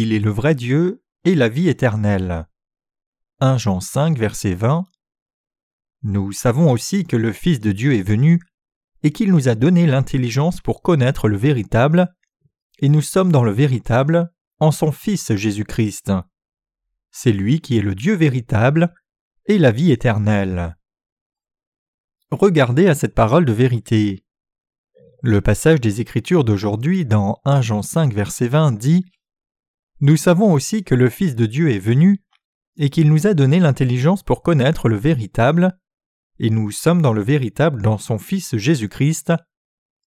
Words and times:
Il 0.00 0.12
est 0.12 0.20
le 0.20 0.30
vrai 0.30 0.54
Dieu 0.54 1.02
et 1.24 1.34
la 1.34 1.48
vie 1.48 1.68
éternelle. 1.68 2.46
1 3.40 3.58
Jean 3.58 3.80
5, 3.80 4.16
verset 4.16 4.54
20. 4.54 4.86
Nous 6.04 6.30
savons 6.30 6.70
aussi 6.70 7.04
que 7.04 7.16
le 7.16 7.32
Fils 7.32 7.58
de 7.58 7.72
Dieu 7.72 7.94
est 7.94 8.04
venu 8.04 8.40
et 9.02 9.10
qu'il 9.10 9.32
nous 9.32 9.48
a 9.48 9.56
donné 9.56 9.88
l'intelligence 9.88 10.60
pour 10.60 10.82
connaître 10.82 11.26
le 11.28 11.36
véritable, 11.36 12.14
et 12.78 12.88
nous 12.88 13.00
sommes 13.00 13.32
dans 13.32 13.42
le 13.42 13.50
véritable 13.50 14.32
en 14.60 14.70
son 14.70 14.92
Fils 14.92 15.34
Jésus-Christ. 15.34 16.12
C'est 17.10 17.32
lui 17.32 17.60
qui 17.60 17.76
est 17.76 17.82
le 17.82 17.96
Dieu 17.96 18.14
véritable 18.14 18.94
et 19.46 19.58
la 19.58 19.72
vie 19.72 19.90
éternelle. 19.90 20.76
Regardez 22.30 22.86
à 22.86 22.94
cette 22.94 23.16
parole 23.16 23.46
de 23.46 23.52
vérité. 23.52 24.24
Le 25.24 25.40
passage 25.40 25.80
des 25.80 26.00
Écritures 26.00 26.44
d'aujourd'hui 26.44 27.04
dans 27.04 27.40
1 27.44 27.62
Jean 27.62 27.82
5 27.82 28.14
verset 28.14 28.46
20 28.46 28.78
dit 28.78 29.04
Nous 30.00 30.16
savons 30.16 30.52
aussi 30.52 30.84
que 30.84 30.94
le 30.94 31.10
Fils 31.10 31.34
de 31.34 31.46
Dieu 31.46 31.70
est 31.70 31.80
venu 31.80 32.22
et 32.76 32.90
qu'il 32.90 33.08
nous 33.08 33.26
a 33.26 33.34
donné 33.34 33.58
l'intelligence 33.58 34.22
pour 34.22 34.42
connaître 34.42 34.88
le 34.88 34.96
véritable, 34.96 35.76
et 36.38 36.50
nous 36.50 36.70
sommes 36.70 37.02
dans 37.02 37.12
le 37.12 37.22
véritable 37.22 37.82
dans 37.82 37.98
son 37.98 38.18
Fils 38.18 38.56
Jésus-Christ. 38.56 39.32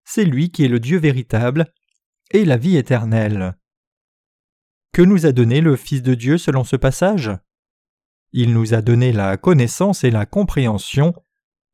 C'est 0.06 0.24
lui 0.24 0.52
qui 0.52 0.64
est 0.64 0.70
le 0.70 0.80
Dieu 0.80 0.98
véritable 0.98 1.74
et 2.32 2.46
la 2.46 2.56
vie 2.56 2.78
éternelle. 2.78 3.58
Que 4.94 5.02
nous 5.02 5.26
a 5.26 5.34
donné 5.34 5.60
le 5.60 5.76
Fils 5.76 6.02
de 6.02 6.16
Dieu 6.16 6.38
selon 6.38 6.64
ce 6.64 6.78
passage? 6.78 7.32
Il 8.32 8.54
nous 8.54 8.74
a 8.74 8.82
donné 8.82 9.12
la 9.12 9.36
connaissance 9.36 10.06
et 10.06 10.12
la 10.12 10.26
compréhension 10.26 11.14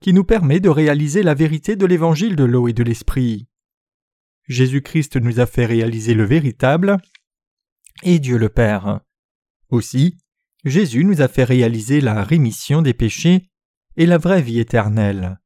qui 0.02 0.14
nous 0.14 0.24
permet 0.24 0.60
de 0.60 0.70
réaliser 0.70 1.22
la 1.22 1.36
vérité 1.36 1.76
de 1.76 1.86
l'évangile 1.86 2.36
de 2.36 2.44
l'eau 2.44 2.68
et 2.68 2.74
de 2.74 2.84
l'esprit. 2.84 3.48
Jésus-Christ 4.48 5.18
nous 5.18 5.40
a 5.40 5.46
fait 5.46 5.66
réaliser 5.66 6.16
le 6.16 6.24
véritable 6.24 6.98
et 8.04 8.20
Dieu 8.20 8.38
le 8.38 8.50
Père. 8.50 9.02
Aussi, 9.70 10.18
Jésus 10.66 11.04
nous 11.04 11.22
a 11.22 11.28
fait 11.28 11.44
réaliser 11.44 12.02
la 12.02 12.24
rémission 12.24 12.82
des 12.82 12.94
péchés 12.94 13.50
et 13.96 14.06
la 14.06 14.18
vraie 14.18 14.42
vie 14.42 14.60
éternelle. 14.60 15.40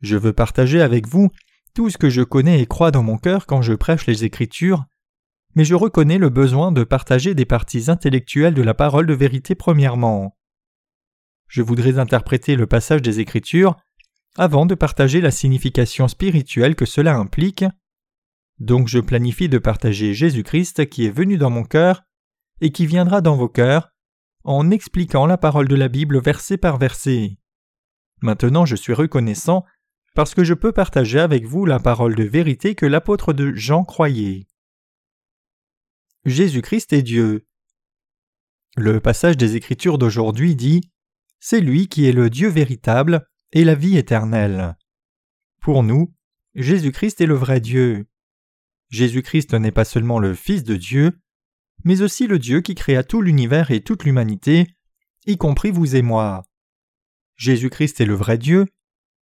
Je 0.00 0.16
veux 0.16 0.32
partager 0.32 0.80
avec 0.80 1.06
vous 1.06 1.30
tout 1.74 1.90
ce 1.90 1.98
que 1.98 2.10
je 2.10 2.22
connais 2.22 2.60
et 2.60 2.66
crois 2.66 2.90
dans 2.90 3.02
mon 3.02 3.18
cœur 3.18 3.46
quand 3.46 3.62
je 3.62 3.74
prêche 3.74 4.06
les 4.06 4.24
Écritures, 4.24 4.84
mais 5.54 5.64
je 5.64 5.74
reconnais 5.74 6.18
le 6.18 6.28
besoin 6.28 6.72
de 6.72 6.84
partager 6.84 7.34
des 7.34 7.44
parties 7.44 7.90
intellectuelles 7.90 8.54
de 8.54 8.62
la 8.62 8.74
parole 8.74 9.06
de 9.06 9.14
vérité 9.14 9.54
premièrement. 9.54 10.36
Je 11.48 11.62
voudrais 11.62 11.98
interpréter 11.98 12.54
le 12.56 12.66
passage 12.66 13.02
des 13.02 13.20
Écritures 13.20 13.76
avant 14.36 14.66
de 14.66 14.74
partager 14.74 15.20
la 15.20 15.32
signification 15.32 16.06
spirituelle 16.06 16.76
que 16.76 16.86
cela 16.86 17.16
implique. 17.16 17.64
Donc 18.60 18.88
je 18.88 18.98
planifie 18.98 19.48
de 19.48 19.58
partager 19.58 20.12
Jésus-Christ 20.12 20.88
qui 20.88 21.06
est 21.06 21.10
venu 21.10 21.38
dans 21.38 21.50
mon 21.50 21.64
cœur 21.64 22.02
et 22.60 22.70
qui 22.70 22.86
viendra 22.86 23.22
dans 23.22 23.36
vos 23.36 23.48
cœurs 23.48 23.88
en 24.44 24.70
expliquant 24.70 25.26
la 25.26 25.38
parole 25.38 25.66
de 25.66 25.74
la 25.74 25.88
Bible 25.88 26.20
verset 26.20 26.58
par 26.58 26.78
verset. 26.78 27.38
Maintenant 28.20 28.66
je 28.66 28.76
suis 28.76 28.92
reconnaissant 28.92 29.64
parce 30.14 30.34
que 30.34 30.44
je 30.44 30.54
peux 30.54 30.72
partager 30.72 31.20
avec 31.20 31.46
vous 31.46 31.64
la 31.64 31.78
parole 31.78 32.14
de 32.14 32.24
vérité 32.24 32.74
que 32.74 32.86
l'apôtre 32.86 33.32
de 33.32 33.52
Jean 33.54 33.84
croyait. 33.84 34.46
Jésus-Christ 36.26 36.92
est 36.92 37.02
Dieu. 37.02 37.46
Le 38.76 39.00
passage 39.00 39.38
des 39.38 39.56
Écritures 39.56 39.96
d'aujourd'hui 39.96 40.54
dit 40.54 40.92
C'est 41.38 41.60
lui 41.60 41.88
qui 41.88 42.06
est 42.06 42.12
le 42.12 42.28
Dieu 42.28 42.48
véritable 42.48 43.26
et 43.52 43.64
la 43.64 43.74
vie 43.74 43.96
éternelle. 43.96 44.76
Pour 45.60 45.82
nous, 45.82 46.14
Jésus-Christ 46.54 47.22
est 47.22 47.26
le 47.26 47.34
vrai 47.34 47.60
Dieu. 47.60 48.09
Jésus-Christ 48.90 49.54
n'est 49.54 49.72
pas 49.72 49.84
seulement 49.84 50.18
le 50.18 50.34
Fils 50.34 50.64
de 50.64 50.76
Dieu, 50.76 51.18
mais 51.84 52.02
aussi 52.02 52.26
le 52.26 52.38
Dieu 52.38 52.60
qui 52.60 52.74
créa 52.74 53.02
tout 53.02 53.22
l'univers 53.22 53.70
et 53.70 53.80
toute 53.80 54.04
l'humanité, 54.04 54.66
y 55.26 55.36
compris 55.36 55.70
vous 55.70 55.96
et 55.96 56.02
moi. 56.02 56.44
Jésus-Christ 57.36 58.00
est 58.00 58.06
le 58.06 58.14
vrai 58.14 58.36
Dieu, 58.36 58.66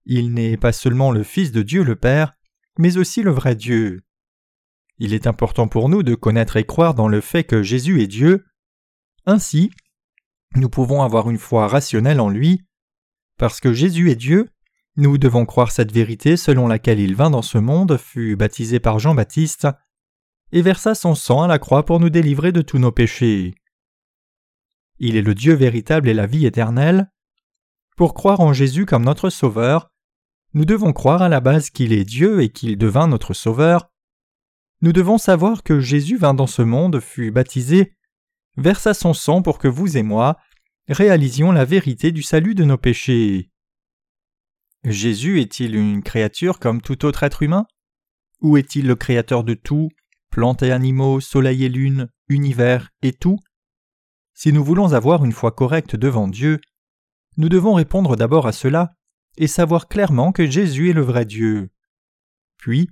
il 0.05 0.33
n'est 0.33 0.57
pas 0.57 0.73
seulement 0.73 1.11
le 1.11 1.23
Fils 1.23 1.51
de 1.51 1.61
Dieu 1.61 1.83
le 1.83 1.95
Père, 1.95 2.33
mais 2.77 2.97
aussi 2.97 3.23
le 3.23 3.31
vrai 3.31 3.55
Dieu. 3.55 4.01
Il 4.99 5.13
est 5.13 5.27
important 5.27 5.67
pour 5.67 5.89
nous 5.89 6.03
de 6.03 6.15
connaître 6.15 6.57
et 6.57 6.65
croire 6.65 6.93
dans 6.93 7.07
le 7.07 7.21
fait 7.21 7.43
que 7.43 7.63
Jésus 7.63 8.01
est 8.01 8.07
Dieu. 8.07 8.45
Ainsi, 9.25 9.71
nous 10.55 10.69
pouvons 10.69 11.01
avoir 11.01 11.29
une 11.29 11.37
foi 11.37 11.67
rationnelle 11.67 12.19
en 12.19 12.29
lui. 12.29 12.65
Parce 13.37 13.59
que 13.59 13.73
Jésus 13.73 14.11
est 14.11 14.15
Dieu, 14.15 14.49
nous 14.95 15.17
devons 15.17 15.45
croire 15.45 15.71
cette 15.71 15.91
vérité 15.91 16.37
selon 16.37 16.67
laquelle 16.67 16.99
il 16.99 17.15
vint 17.15 17.31
dans 17.31 17.41
ce 17.41 17.57
monde, 17.57 17.97
fut 17.97 18.35
baptisé 18.35 18.79
par 18.79 18.99
Jean-Baptiste, 18.99 19.67
et 20.51 20.61
versa 20.61 20.93
son 20.93 21.15
sang 21.15 21.41
à 21.41 21.47
la 21.47 21.57
croix 21.57 21.83
pour 21.83 21.99
nous 21.99 22.11
délivrer 22.11 22.51
de 22.51 22.61
tous 22.61 22.77
nos 22.77 22.91
péchés. 22.91 23.55
Il 24.99 25.15
est 25.15 25.23
le 25.23 25.33
Dieu 25.33 25.53
véritable 25.53 26.07
et 26.07 26.13
la 26.13 26.27
vie 26.27 26.45
éternelle. 26.45 27.11
Pour 27.97 28.13
croire 28.13 28.39
en 28.39 28.53
Jésus 28.53 28.85
comme 28.85 29.03
notre 29.03 29.29
Sauveur, 29.29 29.89
nous 30.53 30.65
devons 30.65 30.93
croire 30.93 31.23
à 31.23 31.29
la 31.29 31.39
base 31.39 31.71
qu'il 31.71 31.91
est 31.91 32.05
Dieu 32.05 32.41
et 32.41 32.49
qu'il 32.49 32.77
devint 32.77 33.07
notre 33.07 33.33
Sauveur. 33.33 33.89
Nous 34.81 34.93
devons 34.93 35.17
savoir 35.17 35.63
que 35.63 35.79
Jésus 35.79 36.17
vint 36.17 36.35
dans 36.35 36.47
ce 36.47 36.61
monde, 36.61 36.99
fut 36.99 37.31
baptisé, 37.31 37.95
versa 38.57 38.93
son 38.93 39.13
sang 39.13 39.41
pour 39.41 39.57
que 39.57 39.67
vous 39.67 39.97
et 39.97 40.03
moi 40.03 40.37
réalisions 40.87 41.51
la 41.51 41.65
vérité 41.65 42.11
du 42.11 42.21
salut 42.21 42.53
de 42.53 42.63
nos 42.63 42.77
péchés. 42.77 43.49
Jésus 44.85 45.39
est-il 45.39 45.75
une 45.75 46.03
créature 46.03 46.59
comme 46.59 46.81
tout 46.81 47.05
autre 47.05 47.23
être 47.23 47.41
humain? 47.41 47.65
Ou 48.41 48.57
est-il 48.57 48.85
le 48.85 48.95
créateur 48.95 49.45
de 49.45 49.53
tout, 49.53 49.89
plantes 50.29 50.63
et 50.63 50.71
animaux, 50.71 51.21
soleil 51.21 51.63
et 51.63 51.69
lune, 51.69 52.09
univers 52.27 52.89
et 53.01 53.13
tout? 53.13 53.39
Si 54.33 54.51
nous 54.51 54.63
voulons 54.63 54.93
avoir 54.93 55.23
une 55.23 55.31
foi 55.31 55.51
correcte 55.51 55.95
devant 55.95 56.27
Dieu, 56.27 56.59
nous 57.37 57.49
devons 57.49 57.75
répondre 57.75 58.15
d'abord 58.17 58.45
à 58.45 58.51
cela 58.51 58.93
et 59.37 59.47
savoir 59.47 59.87
clairement 59.87 60.31
que 60.31 60.45
Jésus 60.45 60.89
est 60.89 60.93
le 60.93 61.01
vrai 61.01 61.25
Dieu. 61.25 61.69
Puis, 62.57 62.89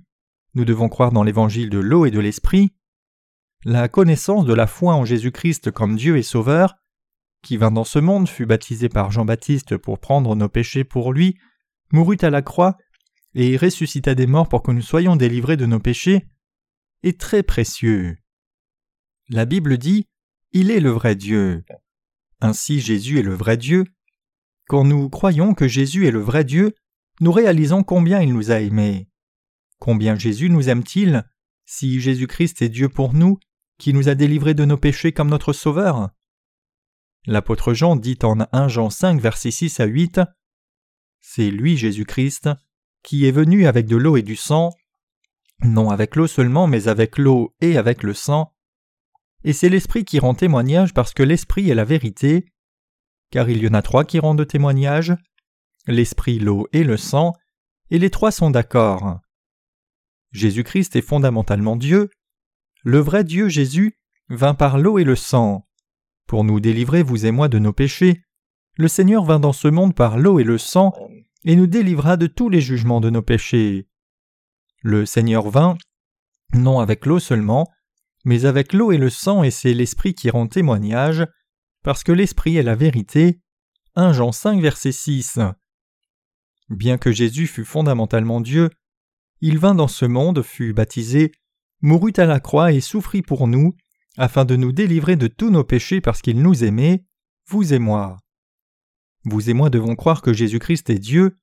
nous 0.54 0.64
devons 0.64 0.88
croire 0.88 1.12
dans 1.12 1.22
l'évangile 1.22 1.68
de 1.68 1.78
l'eau 1.78 2.06
et 2.06 2.10
de 2.10 2.20
l'esprit. 2.20 2.72
La 3.64 3.88
connaissance 3.88 4.46
de 4.46 4.54
la 4.54 4.66
foi 4.66 4.94
en 4.94 5.04
Jésus-Christ 5.04 5.70
comme 5.70 5.96
Dieu 5.96 6.16
et 6.16 6.22
Sauveur, 6.22 6.76
qui 7.42 7.56
vint 7.56 7.70
dans 7.70 7.84
ce 7.84 7.98
monde, 7.98 8.28
fut 8.28 8.46
baptisé 8.46 8.88
par 8.88 9.10
Jean-Baptiste 9.10 9.76
pour 9.76 9.98
prendre 9.98 10.34
nos 10.34 10.48
péchés 10.48 10.84
pour 10.84 11.12
lui, 11.12 11.36
mourut 11.92 12.18
à 12.22 12.30
la 12.30 12.42
croix 12.42 12.76
et 13.34 13.56
ressuscita 13.56 14.14
des 14.14 14.26
morts 14.26 14.48
pour 14.48 14.62
que 14.62 14.72
nous 14.72 14.82
soyons 14.82 15.16
délivrés 15.16 15.56
de 15.56 15.66
nos 15.66 15.80
péchés, 15.80 16.26
est 17.02 17.18
très 17.18 17.42
précieux. 17.42 18.16
La 19.28 19.44
Bible 19.44 19.78
dit 19.78 20.06
Il 20.52 20.70
est 20.70 20.80
le 20.80 20.90
vrai 20.90 21.14
Dieu. 21.14 21.64
Ainsi 22.40 22.80
Jésus 22.80 23.18
est 23.18 23.22
le 23.22 23.34
vrai 23.34 23.56
Dieu. 23.56 23.84
Quand 24.68 24.84
nous 24.84 25.08
croyons 25.08 25.54
que 25.54 25.68
Jésus 25.68 26.06
est 26.06 26.10
le 26.10 26.20
vrai 26.20 26.44
Dieu, 26.44 26.74
nous 27.20 27.32
réalisons 27.32 27.82
combien 27.82 28.20
il 28.20 28.32
nous 28.32 28.50
a 28.50 28.60
aimés. 28.60 29.08
Combien 29.78 30.16
Jésus 30.16 30.50
nous 30.50 30.68
aime-t-il? 30.68 31.24
Si 31.64 32.00
Jésus-Christ 32.00 32.62
est 32.62 32.68
Dieu 32.68 32.88
pour 32.88 33.14
nous, 33.14 33.38
qui 33.78 33.92
nous 33.92 34.08
a 34.08 34.14
délivrés 34.14 34.54
de 34.54 34.64
nos 34.64 34.76
péchés 34.76 35.12
comme 35.12 35.30
notre 35.30 35.52
Sauveur? 35.52 36.10
L'apôtre 37.26 37.74
Jean 37.74 37.96
dit 37.96 38.18
en 38.22 38.38
1 38.52 38.68
Jean 38.68 38.90
5 38.90 39.20
versets 39.20 39.50
6 39.50 39.80
à 39.80 39.84
8 39.84 40.20
C'est 41.22 41.50
lui 41.50 41.76
Jésus-Christ 41.76 42.50
qui 43.02 43.26
est 43.26 43.32
venu 43.32 43.66
avec 43.66 43.86
de 43.86 43.96
l'eau 43.96 44.16
et 44.16 44.22
du 44.22 44.36
sang, 44.36 44.70
non 45.64 45.90
avec 45.90 46.16
l'eau 46.16 46.26
seulement, 46.26 46.66
mais 46.66 46.88
avec 46.88 47.18
l'eau 47.18 47.54
et 47.60 47.76
avec 47.76 48.02
le 48.02 48.14
sang. 48.14 48.52
Et 49.44 49.52
c'est 49.52 49.68
l'Esprit 49.68 50.04
qui 50.04 50.18
rend 50.18 50.34
témoignage 50.34 50.94
parce 50.94 51.14
que 51.14 51.22
l'Esprit 51.22 51.70
est 51.70 51.74
la 51.74 51.84
vérité, 51.84 52.46
car 53.30 53.48
il 53.48 53.62
y 53.62 53.68
en 53.68 53.74
a 53.74 53.82
trois 53.82 54.04
qui 54.04 54.18
rendent 54.18 54.46
témoignage, 54.46 55.14
l'Esprit, 55.86 56.38
l'eau 56.38 56.68
et 56.72 56.84
le 56.84 56.96
sang, 56.96 57.32
et 57.90 57.98
les 57.98 58.10
trois 58.10 58.30
sont 58.30 58.50
d'accord. 58.50 59.20
Jésus-Christ 60.32 60.96
est 60.96 61.02
fondamentalement 61.02 61.76
Dieu. 61.76 62.10
Le 62.82 62.98
vrai 62.98 63.24
Dieu 63.24 63.48
Jésus 63.48 63.98
vint 64.28 64.54
par 64.54 64.78
l'eau 64.78 64.98
et 64.98 65.04
le 65.04 65.16
sang. 65.16 65.68
Pour 66.26 66.44
nous 66.44 66.60
délivrer, 66.60 67.02
vous 67.02 67.26
et 67.26 67.30
moi, 67.30 67.48
de 67.48 67.58
nos 67.58 67.72
péchés, 67.72 68.22
le 68.76 68.88
Seigneur 68.88 69.24
vint 69.24 69.40
dans 69.40 69.52
ce 69.52 69.68
monde 69.68 69.94
par 69.94 70.18
l'eau 70.18 70.38
et 70.38 70.44
le 70.44 70.58
sang, 70.58 70.92
et 71.44 71.56
nous 71.56 71.66
délivra 71.66 72.16
de 72.16 72.26
tous 72.26 72.48
les 72.48 72.60
jugements 72.60 73.00
de 73.00 73.10
nos 73.10 73.22
péchés. 73.22 73.88
Le 74.82 75.06
Seigneur 75.06 75.48
vint, 75.48 75.76
non 76.54 76.80
avec 76.80 77.06
l'eau 77.06 77.18
seulement, 77.18 77.68
mais 78.24 78.44
avec 78.44 78.72
l'eau 78.72 78.92
et 78.92 78.98
le 78.98 79.10
sang, 79.10 79.42
et 79.42 79.50
c'est 79.50 79.74
l'Esprit 79.74 80.14
qui 80.14 80.30
rend 80.30 80.46
témoignage, 80.46 81.26
parce 81.82 82.04
que 82.04 82.12
l'Esprit 82.12 82.56
est 82.56 82.62
la 82.62 82.76
vérité. 82.76 83.40
1 83.96 84.12
Jean 84.12 84.32
5, 84.32 84.60
verset 84.60 84.92
6. 84.92 85.40
Bien 86.70 86.96
que 86.96 87.12
Jésus 87.12 87.46
fût 87.46 87.64
fondamentalement 87.64 88.40
Dieu, 88.40 88.70
il 89.40 89.58
vint 89.58 89.74
dans 89.74 89.88
ce 89.88 90.04
monde, 90.04 90.42
fut 90.42 90.72
baptisé, 90.72 91.32
mourut 91.80 92.12
à 92.16 92.24
la 92.24 92.40
croix 92.40 92.72
et 92.72 92.80
souffrit 92.80 93.22
pour 93.22 93.48
nous, 93.48 93.74
afin 94.16 94.44
de 94.44 94.56
nous 94.56 94.72
délivrer 94.72 95.16
de 95.16 95.26
tous 95.26 95.50
nos 95.50 95.64
péchés 95.64 96.00
parce 96.00 96.22
qu'il 96.22 96.40
nous 96.40 96.64
aimait, 96.64 97.04
vous 97.48 97.74
et 97.74 97.78
moi. 97.78 98.21
Vous 99.24 99.50
et 99.50 99.54
moi 99.54 99.70
devons 99.70 99.94
croire 99.94 100.22
que 100.22 100.32
Jésus-Christ 100.32 100.90
est 100.90 100.98
Dieu. 100.98 101.38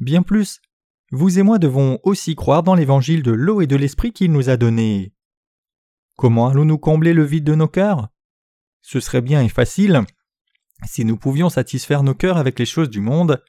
Bien 0.00 0.22
plus, 0.22 0.60
vous 1.10 1.38
et 1.38 1.42
moi 1.42 1.58
devons 1.58 1.98
aussi 2.02 2.36
croire 2.36 2.62
dans 2.62 2.74
l'évangile 2.74 3.22
de 3.22 3.32
l'eau 3.32 3.60
et 3.60 3.66
de 3.66 3.76
l'esprit 3.76 4.12
qu'il 4.12 4.30
nous 4.30 4.50
a 4.50 4.56
donné. 4.56 5.14
comment 6.16 6.48
allons-nous 6.48 6.78
combler 6.78 7.12
le 7.12 7.24
vide 7.24 7.44
de 7.44 7.54
nos 7.54 7.68
cœurs? 7.68 8.08
Ce 8.82 9.00
serait 9.00 9.22
bien 9.22 9.42
et 9.42 9.48
facile 9.48 10.04
si 10.86 11.04
nous 11.04 11.16
pouvions 11.16 11.48
satisfaire 11.48 12.02
nos 12.02 12.14
cœurs 12.14 12.36
avec 12.36 12.58
les 12.58 12.66
choses 12.66 12.90
du 12.90 13.00
monde. 13.00 13.42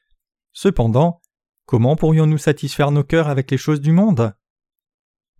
Cependant, 0.51 1.21
comment 1.65 1.95
pourrions-nous 1.95 2.37
satisfaire 2.37 2.91
nos 2.91 3.03
cœurs 3.03 3.27
avec 3.27 3.51
les 3.51 3.57
choses 3.57 3.81
du 3.81 3.91
monde? 3.91 4.33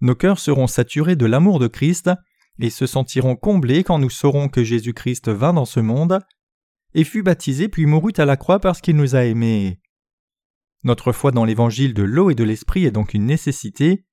Nos 0.02 0.16
cœurs 0.16 0.40
seront 0.40 0.68
saturés 0.68 1.16
de 1.16 1.26
l'amour 1.26 1.60
de 1.60 1.68
Christ 1.68 2.10
et 2.60 2.70
se 2.70 2.86
sentiront 2.86 3.36
comblés 3.36 3.84
quand 3.84 4.00
nous 4.00 4.10
saurons 4.10 4.50
que 4.50 4.64
Jésus-Christ 4.64 5.30
vint 5.30 5.54
dans 5.54 5.66
ce 5.66 5.80
monde 5.80 6.20
et 6.94 7.04
fut 7.04 7.24
baptisé 7.24 7.70
puis 7.70 7.86
mourut 7.86 8.14
à 8.18 8.26
la 8.26 8.38
croix 8.38 8.60
parce 8.60 8.82
qu'il 8.82 8.96
nous 8.96 9.16
a 9.16 9.26
aimés. 9.26 9.80
Notre 10.84 11.12
foi 11.12 11.32
dans 11.32 11.46
l'évangile 11.46 11.94
de 11.94 12.04
l'eau 12.04 12.30
et 12.30 12.36
de 12.36 12.44
l'esprit 12.44 12.86
est 12.86 12.92
donc 12.92 13.14
une 13.14 13.26
nécessité. 13.26 14.06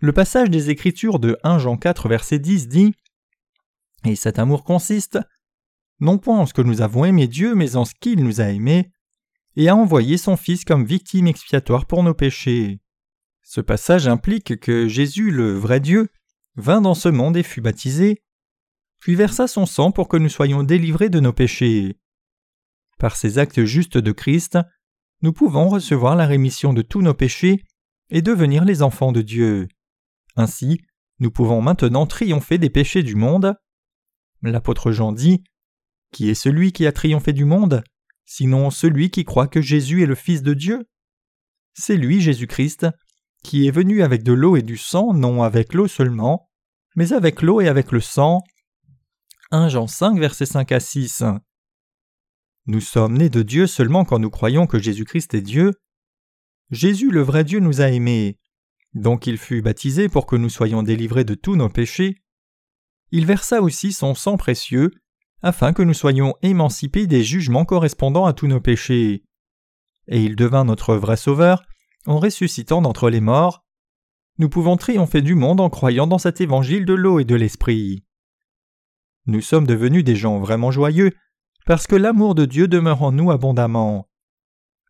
Le 0.00 0.12
passage 0.12 0.50
des 0.50 0.70
Écritures 0.70 1.18
de 1.18 1.36
1 1.42 1.58
Jean 1.58 1.76
4 1.76 2.08
verset 2.08 2.38
10 2.38 2.68
dit 2.68 2.94
Et 4.04 4.14
cet 4.14 4.38
amour 4.38 4.64
consiste 4.64 5.18
non 6.00 6.18
point 6.18 6.38
en 6.38 6.46
ce 6.46 6.54
que 6.54 6.62
nous 6.62 6.82
avons 6.82 7.04
aimé 7.04 7.26
Dieu, 7.26 7.54
mais 7.54 7.76
en 7.76 7.84
ce 7.84 7.94
qu'il 7.98 8.22
nous 8.22 8.40
a 8.40 8.50
aimés, 8.50 8.90
et 9.56 9.68
a 9.68 9.76
envoyé 9.76 10.18
son 10.18 10.36
Fils 10.36 10.64
comme 10.64 10.84
victime 10.84 11.26
expiatoire 11.26 11.86
pour 11.86 12.02
nos 12.02 12.14
péchés. 12.14 12.80
Ce 13.42 13.60
passage 13.60 14.06
implique 14.06 14.60
que 14.60 14.88
Jésus, 14.88 15.30
le 15.30 15.54
vrai 15.54 15.80
Dieu, 15.80 16.08
vint 16.56 16.80
dans 16.80 16.94
ce 16.94 17.08
monde 17.08 17.36
et 17.36 17.42
fut 17.42 17.60
baptisé, 17.60 18.22
puis 18.98 19.14
versa 19.14 19.46
son 19.46 19.66
sang 19.66 19.90
pour 19.90 20.08
que 20.08 20.16
nous 20.16 20.28
soyons 20.28 20.62
délivrés 20.62 21.10
de 21.10 21.20
nos 21.20 21.32
péchés. 21.32 21.98
Par 22.98 23.16
ces 23.16 23.38
actes 23.38 23.64
justes 23.64 23.98
de 23.98 24.12
Christ, 24.12 24.58
nous 25.22 25.32
pouvons 25.32 25.68
recevoir 25.68 26.16
la 26.16 26.26
rémission 26.26 26.72
de 26.72 26.82
tous 26.82 27.02
nos 27.02 27.14
péchés 27.14 27.64
et 28.10 28.22
devenir 28.22 28.64
les 28.64 28.82
enfants 28.82 29.12
de 29.12 29.22
Dieu. 29.22 29.68
Ainsi, 30.36 30.80
nous 31.18 31.30
pouvons 31.30 31.62
maintenant 31.62 32.06
triompher 32.06 32.58
des 32.58 32.70
péchés 32.70 33.02
du 33.02 33.14
monde. 33.14 33.54
L'apôtre 34.42 34.92
Jean 34.92 35.12
dit 35.12 35.42
Qui 36.12 36.28
est 36.28 36.34
celui 36.34 36.72
qui 36.72 36.86
a 36.86 36.92
triomphé 36.92 37.32
du 37.32 37.44
monde 37.44 37.82
sinon 38.28 38.70
celui 38.70 39.10
qui 39.10 39.24
croit 39.24 39.46
que 39.46 39.62
Jésus 39.62 40.02
est 40.02 40.06
le 40.06 40.14
Fils 40.14 40.42
de 40.42 40.52
Dieu? 40.52 40.88
C'est 41.74 41.96
lui, 41.96 42.20
Jésus-Christ, 42.20 42.86
qui 43.42 43.66
est 43.66 43.70
venu 43.70 44.02
avec 44.02 44.22
de 44.22 44.32
l'eau 44.32 44.56
et 44.56 44.62
du 44.62 44.76
sang, 44.76 45.14
non 45.14 45.42
avec 45.42 45.72
l'eau 45.72 45.86
seulement, 45.86 46.50
mais 46.96 47.12
avec 47.12 47.42
l'eau 47.42 47.60
et 47.60 47.68
avec 47.68 47.92
le 47.92 48.00
sang. 48.00 48.42
1 49.52 49.68
Jean 49.68 49.86
5, 49.86 50.18
versets 50.18 50.46
5 50.46 50.72
à 50.72 50.80
6. 50.80 51.22
Nous 52.66 52.80
sommes 52.80 53.16
nés 53.16 53.28
de 53.28 53.42
Dieu 53.42 53.68
seulement 53.68 54.04
quand 54.04 54.18
nous 54.18 54.30
croyons 54.30 54.66
que 54.66 54.80
Jésus-Christ 54.80 55.34
est 55.34 55.40
Dieu. 55.40 55.72
Jésus, 56.72 57.12
le 57.12 57.22
vrai 57.22 57.44
Dieu, 57.44 57.60
nous 57.60 57.80
a 57.80 57.88
aimés. 57.88 58.40
Donc 58.94 59.28
il 59.28 59.38
fut 59.38 59.62
baptisé 59.62 60.08
pour 60.08 60.26
que 60.26 60.34
nous 60.34 60.48
soyons 60.48 60.82
délivrés 60.82 61.22
de 61.22 61.34
tous 61.34 61.54
nos 61.54 61.68
péchés. 61.68 62.16
Il 63.12 63.24
versa 63.24 63.62
aussi 63.62 63.92
son 63.92 64.16
sang 64.16 64.36
précieux, 64.36 64.90
afin 65.42 65.72
que 65.72 65.82
nous 65.82 65.94
soyons 65.94 66.34
émancipés 66.42 67.06
des 67.06 67.22
jugements 67.22 67.64
correspondant 67.64 68.24
à 68.24 68.32
tous 68.32 68.48
nos 68.48 68.60
péchés. 68.60 69.22
Et 70.08 70.24
il 70.24 70.34
devint 70.34 70.64
notre 70.64 70.96
vrai 70.96 71.16
Sauveur 71.16 71.62
en 72.06 72.18
ressuscitant 72.18 72.82
d'entre 72.82 73.10
les 73.10 73.20
morts. 73.20 73.64
Nous 74.38 74.48
pouvons 74.48 74.76
triompher 74.76 75.22
du 75.22 75.36
monde 75.36 75.60
en 75.60 75.70
croyant 75.70 76.08
dans 76.08 76.18
cet 76.18 76.40
évangile 76.40 76.84
de 76.84 76.94
l'eau 76.94 77.20
et 77.20 77.24
de 77.24 77.36
l'esprit. 77.36 78.05
Nous 79.26 79.40
sommes 79.40 79.66
devenus 79.66 80.04
des 80.04 80.16
gens 80.16 80.38
vraiment 80.38 80.70
joyeux 80.70 81.12
parce 81.66 81.86
que 81.86 81.96
l'amour 81.96 82.34
de 82.34 82.44
Dieu 82.44 82.68
demeure 82.68 83.02
en 83.02 83.12
nous 83.12 83.30
abondamment. 83.30 84.08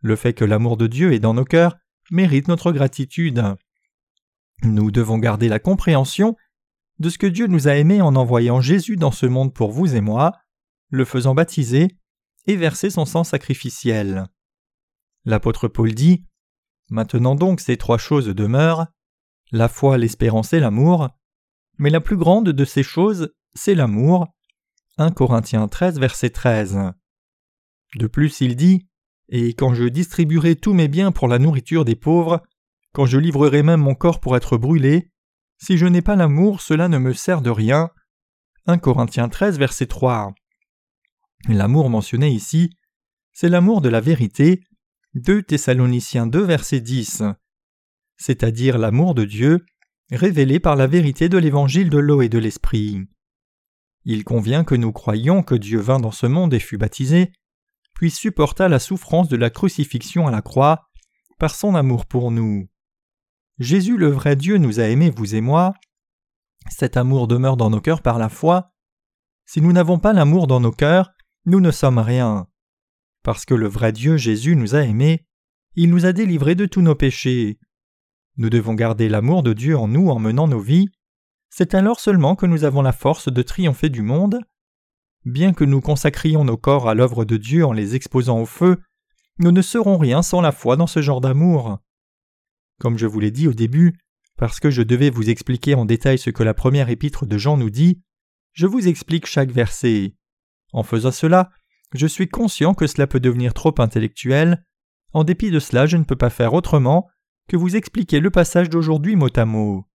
Le 0.03 0.15
fait 0.15 0.35
que 0.35 0.44
l'amour 0.44 0.77
de 0.77 0.87
Dieu 0.87 1.12
est 1.12 1.21
dans 1.21 1.35
nos 1.35 1.44
cœurs 1.44 1.77
mérite 2.11 2.49
notre 2.49 2.71
gratitude. 2.73 3.43
Nous 4.62 4.91
devons 4.91 5.19
garder 5.19 5.49
la 5.49 5.59
compréhension 5.59 6.37
de 6.99 7.09
ce 7.09 7.19
que 7.19 7.27
Dieu 7.27 7.47
nous 7.47 7.69
a 7.69 7.77
aimés 7.77 8.00
en 8.00 8.15
envoyant 8.15 8.61
Jésus 8.61 8.97
dans 8.97 9.11
ce 9.11 9.27
monde 9.27 9.53
pour 9.53 9.73
vous 9.73 9.94
et 9.94 10.00
moi, 10.00 10.33
le 10.89 11.05
faisant 11.05 11.35
baptiser 11.35 11.97
et 12.47 12.56
verser 12.56 12.91
son 12.91 13.05
sang 13.05 13.25
sacrificiel. 13.25 14.27
L'apôtre 15.25 15.69
Paul 15.69 15.93
dit 15.94 16.25
Maintenant 16.89 17.35
donc 17.35 17.61
ces 17.61 17.77
trois 17.77 17.99
choses 17.99 18.29
demeurent 18.29 18.87
la 19.53 19.69
foi, 19.69 19.99
l'espérance 19.99 20.53
et 20.53 20.61
l'amour, 20.61 21.09
mais 21.79 21.91
la 21.91 22.00
plus 22.00 22.17
grande 22.17 22.49
de 22.49 22.65
ces 22.65 22.82
choses, 22.82 23.32
c'est 23.56 23.75
l'amour, 23.75 24.29
1 24.99 25.11
Corinthiens 25.11 25.67
13, 25.67 25.99
verset 25.99 26.31
13. 26.31 26.93
De 27.97 28.06
plus, 28.06 28.41
il 28.41 28.55
dit 28.55 28.87
Et 29.29 29.55
quand 29.55 29.75
je 29.75 29.85
distribuerai 29.85 30.56
tous 30.56 30.75
mes 30.75 30.88
biens 30.88 31.11
pour 31.11 31.26
la 31.26 31.38
nourriture 31.38 31.85
des 31.85 31.97
pauvres, 31.97 32.43
quand 32.93 33.06
je 33.06 33.19
livrerai 33.19 33.62
même 33.62 33.81
mon 33.81 33.94
corps 33.94 34.20
pour 34.20 34.37
être 34.37 34.56
brûlé, 34.56 35.11
si 35.58 35.79
je 35.79 35.87
n'ai 35.87 36.03
pas 36.03 36.17
l'amour, 36.17 36.61
cela 36.61 36.88
ne 36.88 36.99
me 36.99 37.12
sert 37.12 37.41
de 37.41 37.50
rien. 37.50 37.91
1 38.67 38.79
Corinthiens 38.79 39.29
13, 39.29 39.58
verset 39.58 39.87
3. 39.87 40.35
L'amour 41.49 41.91
mentionné 41.91 42.29
ici, 42.29 42.70
c'est 43.32 43.49
l'amour 43.49 43.81
de 43.81 43.88
la 43.88 44.00
vérité, 44.00 44.62
2 45.14 45.43
Thessaloniciens 45.43 46.26
2, 46.26 46.43
verset 46.43 46.81
10, 46.81 47.23
c'est-à-dire 48.17 48.79
l'amour 48.79 49.14
de 49.14 49.25
Dieu, 49.25 49.64
révélé 50.11 50.61
par 50.61 50.76
la 50.76 50.87
vérité 50.87 51.29
de 51.29 51.38
l'évangile 51.38 51.91
de 51.91 51.99
l'eau 51.99 52.23
et 52.23 52.29
de 52.29 52.38
l'esprit. 52.38 53.06
Il 54.08 54.23
convient 54.23 54.62
que 54.62 54.76
nous 54.76 54.93
croyions 54.93 55.43
que 55.43 55.56
Dieu 55.56 55.81
vint 55.81 55.99
dans 55.99 56.12
ce 56.12 56.26
monde 56.26 56.55
et 56.55 56.61
fut 56.61 56.79
baptisé, 56.79 57.32
puis 57.93 58.12
supporta 58.12 58.69
la 58.69 58.79
souffrance 58.79 59.29
de 59.29 59.37
la 59.37 59.50
crucifixion 59.50 60.29
à 60.29 60.31
la 60.31 60.43
croix 60.43 60.87
par 61.41 61.53
son 61.56 61.75
amour 61.75 62.06
pour 62.06 62.31
nous. 62.31 62.69
Jésus 63.58 63.97
le 63.97 64.06
vrai 64.06 64.37
Dieu 64.37 64.58
nous 64.58 64.79
a 64.79 64.85
aimés, 64.85 65.11
vous 65.11 65.35
et 65.35 65.41
moi. 65.41 65.75
Cet 66.70 66.97
amour 66.97 67.26
demeure 67.26 67.56
dans 67.56 67.69
nos 67.69 67.81
cœurs 67.81 68.00
par 68.00 68.19
la 68.19 68.29
foi. 68.29 68.73
Si 69.44 69.61
nous 69.61 69.73
n'avons 69.73 69.99
pas 69.99 70.12
l'amour 70.12 70.47
dans 70.47 70.61
nos 70.61 70.70
cœurs, 70.70 71.11
nous 71.44 71.61
ne 71.61 71.73
sommes 71.73 71.99
rien. 71.99 72.47
Parce 73.25 73.44
que 73.44 73.55
le 73.55 73.67
vrai 73.67 73.91
Dieu 73.91 74.17
Jésus 74.17 74.55
nous 74.55 74.76
a 74.76 74.82
aimés, 74.82 75.26
il 75.75 75.91
nous 75.91 76.06
a 76.06 76.12
délivrés 76.12 76.55
de 76.55 76.67
tous 76.67 76.81
nos 76.81 76.94
péchés. 76.94 77.58
Nous 78.37 78.50
devons 78.50 78.75
garder 78.75 79.08
l'amour 79.08 79.43
de 79.43 79.53
Dieu 79.53 79.77
en 79.77 79.89
nous 79.89 80.10
en 80.10 80.20
menant 80.20 80.46
nos 80.46 80.60
vies, 80.60 80.91
c'est 81.50 81.74
alors 81.74 82.00
seulement 82.00 82.36
que 82.36 82.46
nous 82.46 82.65
avons 82.65 82.82
la 82.82 82.93
force 82.93 83.32
de 83.32 83.43
triompher 83.43 83.88
du 83.88 84.03
monde. 84.03 84.41
Bien 85.24 85.53
que 85.53 85.65
nous 85.65 85.81
consacrions 85.81 86.44
nos 86.44 86.56
corps 86.56 86.88
à 86.88 86.94
l'œuvre 86.94 87.24
de 87.24 87.36
Dieu 87.36 87.65
en 87.65 87.72
les 87.72 87.94
exposant 87.94 88.41
au 88.41 88.46
feu, 88.46 88.81
nous 89.38 89.53
ne 89.53 89.62
serons 89.62 89.98
rien 89.98 90.22
sans 90.22 90.41
la 90.41 90.53
foi 90.53 90.76
dans 90.76 90.86
ce 90.86 91.03
genre 91.03 91.20
d'amour. 91.20 91.79
Comme 92.81 92.98
je 92.98 93.06
vous 93.06 93.20
l'ai 93.20 93.31
dit 93.31 93.48
au 93.48 93.55
début, 93.55 93.98
parce 94.36 94.60
que 94.60 94.70
je 94.70 94.82
devais 94.82 95.10
vous 95.10 95.31
expliquer 95.31 95.74
en 95.74 95.84
détail 95.84 96.19
ce 96.19 96.31
que 96.31 96.43
la 96.43 96.55
première 96.55 96.91
épître 96.91 97.26
de 97.26 97.38
Jean 97.38 97.56
nous 97.56 97.70
dit, 97.70 98.03
je 98.53 98.67
vous 98.67 98.88
explique 98.88 99.26
chaque 99.26 99.50
verset. 99.50 100.15
En 100.72 100.82
faisant 100.82 101.10
cela, 101.10 101.50
je 101.94 102.06
suis 102.06 102.29
conscient 102.29 102.74
que 102.74 102.86
cela 102.86 103.06
peut 103.06 103.20
devenir 103.20 103.55
trop 103.55 103.74
intellectuel. 103.79 104.65
En 105.12 105.24
dépit 105.24 105.50
de 105.50 105.58
cela, 105.58 105.86
je 105.86 105.96
ne 105.96 106.05
peux 106.05 106.17
pas 106.17 106.31
faire 106.31 106.55
autrement 106.55 107.08
que 107.48 107.56
vous 107.56 107.76
expliquer 107.76 108.20
le 108.20 108.31
passage 108.31 108.69
d'aujourd'hui 108.69 109.17
mot 109.17 109.29
à 109.36 109.44
mot. 109.44 109.86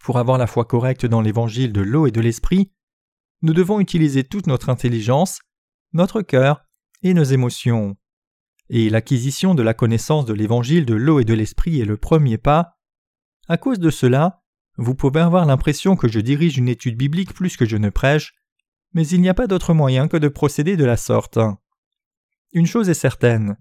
Pour 0.00 0.18
avoir 0.18 0.38
la 0.38 0.46
foi 0.46 0.64
correcte 0.64 1.06
dans 1.06 1.20
l'évangile 1.20 1.72
de 1.72 1.82
l'eau 1.82 2.06
et 2.06 2.10
de 2.10 2.20
l'esprit, 2.20 2.72
nous 3.42 3.52
devons 3.52 3.80
utiliser 3.80 4.24
toute 4.24 4.46
notre 4.46 4.70
intelligence, 4.70 5.40
notre 5.92 6.22
cœur 6.22 6.64
et 7.02 7.14
nos 7.14 7.22
émotions. 7.22 7.96
Et 8.70 8.88
l'acquisition 8.88 9.54
de 9.54 9.62
la 9.62 9.74
connaissance 9.74 10.24
de 10.24 10.32
l'évangile 10.32 10.86
de 10.86 10.94
l'eau 10.94 11.20
et 11.20 11.24
de 11.24 11.34
l'esprit 11.34 11.80
est 11.80 11.84
le 11.84 11.96
premier 11.96 12.38
pas. 12.38 12.78
À 13.48 13.58
cause 13.58 13.78
de 13.78 13.90
cela, 13.90 14.42
vous 14.76 14.94
pouvez 14.94 15.20
avoir 15.20 15.44
l'impression 15.44 15.96
que 15.96 16.08
je 16.08 16.20
dirige 16.20 16.56
une 16.56 16.68
étude 16.68 16.96
biblique 16.96 17.34
plus 17.34 17.56
que 17.56 17.66
je 17.66 17.76
ne 17.76 17.90
prêche, 17.90 18.34
mais 18.94 19.06
il 19.06 19.20
n'y 19.20 19.28
a 19.28 19.34
pas 19.34 19.46
d'autre 19.46 19.74
moyen 19.74 20.08
que 20.08 20.16
de 20.16 20.28
procéder 20.28 20.76
de 20.76 20.84
la 20.84 20.96
sorte. 20.96 21.38
Une 22.52 22.66
chose 22.66 22.88
est 22.88 22.94
certaine. 22.94 23.56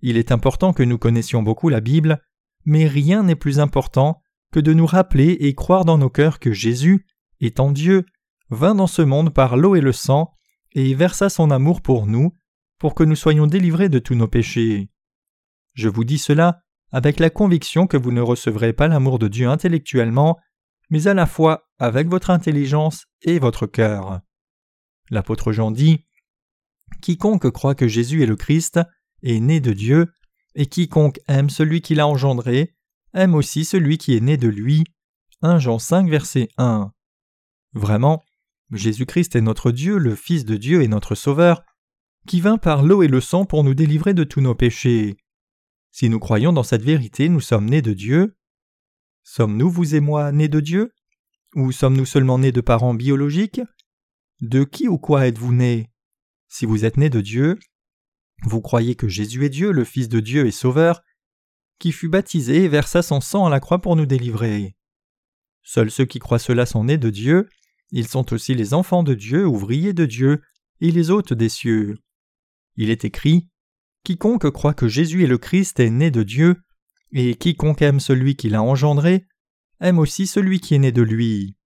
Il 0.00 0.16
est 0.16 0.32
important 0.32 0.72
que 0.72 0.82
nous 0.82 0.98
connaissions 0.98 1.42
beaucoup 1.42 1.68
la 1.68 1.80
Bible, 1.80 2.22
mais 2.64 2.86
rien 2.86 3.22
n'est 3.24 3.36
plus 3.36 3.58
important 3.58 4.21
que 4.52 4.60
de 4.60 4.72
nous 4.72 4.86
rappeler 4.86 5.36
et 5.40 5.54
croire 5.54 5.84
dans 5.84 5.98
nos 5.98 6.10
cœurs 6.10 6.38
que 6.38 6.52
Jésus, 6.52 7.06
étant 7.40 7.72
Dieu, 7.72 8.04
vint 8.50 8.74
dans 8.74 8.86
ce 8.86 9.02
monde 9.02 9.32
par 9.32 9.56
l'eau 9.56 9.74
et 9.74 9.80
le 9.80 9.92
sang, 9.92 10.34
et 10.74 10.94
versa 10.94 11.28
son 11.28 11.50
amour 11.50 11.80
pour 11.80 12.06
nous, 12.06 12.32
pour 12.78 12.94
que 12.94 13.02
nous 13.02 13.16
soyons 13.16 13.46
délivrés 13.46 13.88
de 13.88 13.98
tous 13.98 14.14
nos 14.14 14.28
péchés. 14.28 14.90
Je 15.74 15.88
vous 15.88 16.04
dis 16.04 16.18
cela 16.18 16.62
avec 16.90 17.18
la 17.18 17.30
conviction 17.30 17.86
que 17.86 17.96
vous 17.96 18.12
ne 18.12 18.20
recevrez 18.20 18.74
pas 18.74 18.88
l'amour 18.88 19.18
de 19.18 19.28
Dieu 19.28 19.48
intellectuellement, 19.48 20.38
mais 20.90 21.06
à 21.06 21.14
la 21.14 21.26
fois 21.26 21.70
avec 21.78 22.08
votre 22.08 22.28
intelligence 22.28 23.06
et 23.22 23.38
votre 23.38 23.66
cœur. 23.66 24.20
L'apôtre 25.10 25.52
Jean 25.52 25.70
dit 25.70 26.04
Quiconque 27.00 27.50
croit 27.50 27.74
que 27.74 27.88
Jésus 27.88 28.22
est 28.22 28.26
le 28.26 28.36
Christ 28.36 28.80
est 29.22 29.40
né 29.40 29.60
de 29.60 29.72
Dieu, 29.72 30.12
et 30.54 30.66
quiconque 30.66 31.20
aime 31.28 31.48
celui 31.48 31.80
qui 31.80 31.94
l'a 31.94 32.06
engendré 32.06 32.74
aime 33.14 33.34
aussi 33.34 33.64
celui 33.64 33.98
qui 33.98 34.16
est 34.16 34.20
né 34.20 34.36
de 34.36 34.48
lui. 34.48 34.84
1 35.42 35.58
Jean 35.58 35.78
5, 35.78 36.08
verset 36.08 36.48
1. 36.56 36.92
Vraiment, 37.72 38.22
Jésus-Christ 38.70 39.36
est 39.36 39.40
notre 39.40 39.70
Dieu, 39.70 39.98
le 39.98 40.14
Fils 40.14 40.44
de 40.44 40.56
Dieu 40.56 40.82
et 40.82 40.88
notre 40.88 41.14
Sauveur, 41.14 41.62
qui 42.26 42.40
vint 42.40 42.58
par 42.58 42.82
l'eau 42.82 43.02
et 43.02 43.08
le 43.08 43.20
sang 43.20 43.44
pour 43.44 43.64
nous 43.64 43.74
délivrer 43.74 44.14
de 44.14 44.24
tous 44.24 44.40
nos 44.40 44.54
péchés. 44.54 45.16
Si 45.90 46.08
nous 46.08 46.18
croyons 46.18 46.52
dans 46.52 46.62
cette 46.62 46.82
vérité, 46.82 47.28
nous 47.28 47.40
sommes 47.40 47.68
nés 47.68 47.82
de 47.82 47.92
Dieu. 47.92 48.36
Sommes-nous, 49.24 49.70
vous 49.70 49.94
et 49.94 50.00
moi, 50.00 50.32
nés 50.32 50.48
de 50.48 50.60
Dieu? 50.60 50.92
Ou 51.54 51.70
sommes-nous 51.70 52.06
seulement 52.06 52.38
nés 52.38 52.52
de 52.52 52.60
parents 52.60 52.94
biologiques? 52.94 53.60
De 54.40 54.64
qui 54.64 54.88
ou 54.88 54.98
quoi 54.98 55.26
êtes-vous 55.26 55.52
nés? 55.52 55.90
Si 56.48 56.64
vous 56.64 56.84
êtes 56.84 56.96
nés 56.96 57.10
de 57.10 57.20
Dieu, 57.20 57.58
vous 58.44 58.60
croyez 58.60 58.94
que 58.94 59.08
Jésus 59.08 59.44
est 59.44 59.50
Dieu, 59.50 59.70
le 59.70 59.84
Fils 59.84 60.08
de 60.08 60.20
Dieu 60.20 60.46
et 60.46 60.50
Sauveur, 60.50 61.02
qui 61.78 61.92
fut 61.92 62.08
baptisé 62.08 62.64
et 62.64 62.68
versa 62.68 63.02
son 63.02 63.20
sang 63.20 63.46
à 63.46 63.50
la 63.50 63.60
croix 63.60 63.80
pour 63.80 63.96
nous 63.96 64.06
délivrer. 64.06 64.76
Seuls 65.62 65.90
ceux 65.90 66.04
qui 66.04 66.18
croient 66.18 66.38
cela 66.38 66.66
sont 66.66 66.84
nés 66.84 66.98
de 66.98 67.10
Dieu, 67.10 67.48
ils 67.90 68.08
sont 68.08 68.32
aussi 68.32 68.54
les 68.54 68.74
enfants 68.74 69.02
de 69.02 69.14
Dieu, 69.14 69.46
ouvriers 69.46 69.92
de 69.92 70.06
Dieu, 70.06 70.42
et 70.80 70.90
les 70.90 71.10
hôtes 71.10 71.32
des 71.32 71.48
cieux. 71.48 71.98
Il 72.76 72.90
est 72.90 73.04
écrit 73.04 73.48
Quiconque 74.04 74.50
croit 74.50 74.74
que 74.74 74.88
Jésus 74.88 75.24
est 75.24 75.28
le 75.28 75.38
Christ 75.38 75.78
est 75.78 75.90
né 75.90 76.10
de 76.10 76.22
Dieu, 76.22 76.56
et 77.12 77.34
quiconque 77.34 77.82
aime 77.82 78.00
celui 78.00 78.34
qui 78.34 78.48
l'a 78.48 78.62
engendré, 78.62 79.26
aime 79.80 79.98
aussi 79.98 80.26
celui 80.26 80.58
qui 80.58 80.74
est 80.74 80.78
né 80.78 80.90
de 80.90 81.02
lui. 81.02 81.56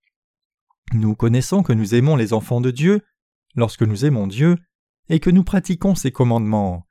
Nous 0.92 1.14
connaissons 1.14 1.62
que 1.62 1.72
nous 1.72 1.94
aimons 1.94 2.16
les 2.16 2.32
enfants 2.32 2.60
de 2.60 2.70
Dieu 2.70 3.00
lorsque 3.54 3.82
nous 3.82 4.04
aimons 4.04 4.26
Dieu 4.26 4.56
et 5.08 5.20
que 5.20 5.30
nous 5.30 5.44
pratiquons 5.44 5.94
ses 5.94 6.12
commandements. 6.12 6.84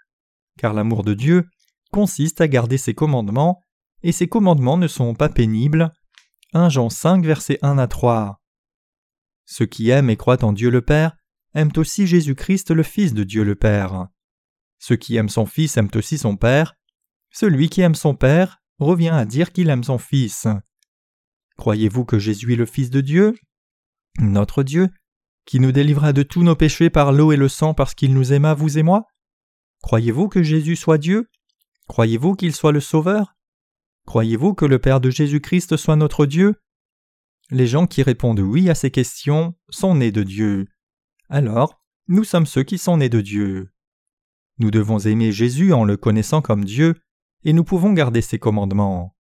Car 0.58 0.74
l'amour 0.74 1.04
de 1.04 1.14
Dieu 1.14 1.48
consiste 1.96 2.42
à 2.42 2.50
garder 2.50 2.78
ses 2.78 2.94
commandements, 2.94 3.62
et 4.04 4.12
ses 4.12 4.28
commandements 4.28 4.76
ne 4.76 4.90
sont 4.90 5.14
pas 5.14 5.30
pénibles. 5.30 5.94
1 6.52 6.68
Jean 6.68 6.90
5 6.90 7.24
versets 7.24 7.58
1 7.62 7.78
à 7.78 7.88
3. 7.88 8.42
Ceux 9.46 9.66
qui 9.66 9.92
aiment 9.92 10.10
et 10.10 10.18
croient 10.18 10.44
en 10.44 10.52
Dieu 10.52 10.70
le 10.70 10.82
Père 10.82 11.16
aiment 11.54 11.72
aussi 11.78 12.06
Jésus-Christ 12.06 12.72
le 12.72 12.84
Fils 12.84 13.14
de 13.14 13.24
Dieu 13.24 13.46
le 13.46 13.56
Père. 13.56 14.10
Ceux 14.78 14.98
qui 14.98 15.16
aiment 15.16 15.30
son 15.30 15.46
Fils 15.46 15.78
aiment 15.78 15.90
aussi 15.96 16.18
son 16.18 16.36
Père. 16.36 16.74
Celui 17.32 17.70
qui 17.70 17.80
aime 17.80 17.96
son 17.96 18.14
Père 18.14 18.62
revient 18.78 19.16
à 19.16 19.24
dire 19.24 19.54
qu'il 19.54 19.70
aime 19.70 19.86
son 19.86 19.98
Fils. 19.98 20.48
Croyez-vous 21.56 22.04
que 22.04 22.20
Jésus 22.20 22.52
est 22.52 22.58
le 22.58 22.66
Fils 22.66 22.90
de 22.90 23.00
Dieu? 23.00 23.36
Notre 24.20 24.64
Dieu, 24.64 24.90
qui 25.46 25.62
nous 25.62 25.72
délivra 25.72 26.12
de 26.12 26.24
tous 26.24 26.44
nos 26.44 26.58
péchés 26.58 26.90
par 26.90 27.14
l'eau 27.14 27.32
et 27.32 27.38
le 27.38 27.48
sang 27.48 27.74
parce 27.74 27.96
qu'il 27.96 28.14
nous 28.14 28.34
aima, 28.34 28.54
vous 28.54 28.78
et 28.78 28.84
moi? 28.84 29.06
Croyez-vous 29.82 30.28
que 30.28 30.44
Jésus 30.44 30.76
soit 30.76 30.98
Dieu? 30.98 31.30
Croyez-vous 31.88 32.36
qu'il 32.36 32.54
soit 32.54 32.72
le 32.72 32.80
Sauveur? 32.80 33.36
Croyez-vous 34.06 34.54
que 34.54 34.66
le 34.66 34.80
Père 34.80 35.02
de 35.02 35.10
Jésus-Christ 35.10 35.78
soit 35.78 35.96
notre 35.96 36.26
Dieu? 36.26 36.56
Les 37.52 37.68
gens 37.68 37.88
qui 37.88 38.02
répondent 38.02 38.40
oui 38.40 38.70
à 38.70 38.76
ces 38.76 38.92
questions 38.92 39.56
sont 39.70 39.96
nés 39.96 40.12
de 40.12 40.24
Dieu. 40.24 40.68
Alors, 41.30 41.82
nous 42.08 42.24
sommes 42.24 42.46
ceux 42.46 42.64
qui 42.64 42.78
sont 42.78 42.98
nés 42.98 43.10
de 43.10 43.22
Dieu. 43.22 43.72
Nous 44.58 44.72
devons 44.72 45.00
aimer 45.00 45.32
Jésus 45.32 45.74
en 45.74 45.84
le 45.84 45.98
connaissant 45.98 46.42
comme 46.42 46.66
Dieu, 46.66 46.96
et 47.44 47.54
nous 47.54 47.64
pouvons 47.64 47.94
garder 47.94 48.22
ses 48.22 48.40
commandements. 48.40 49.16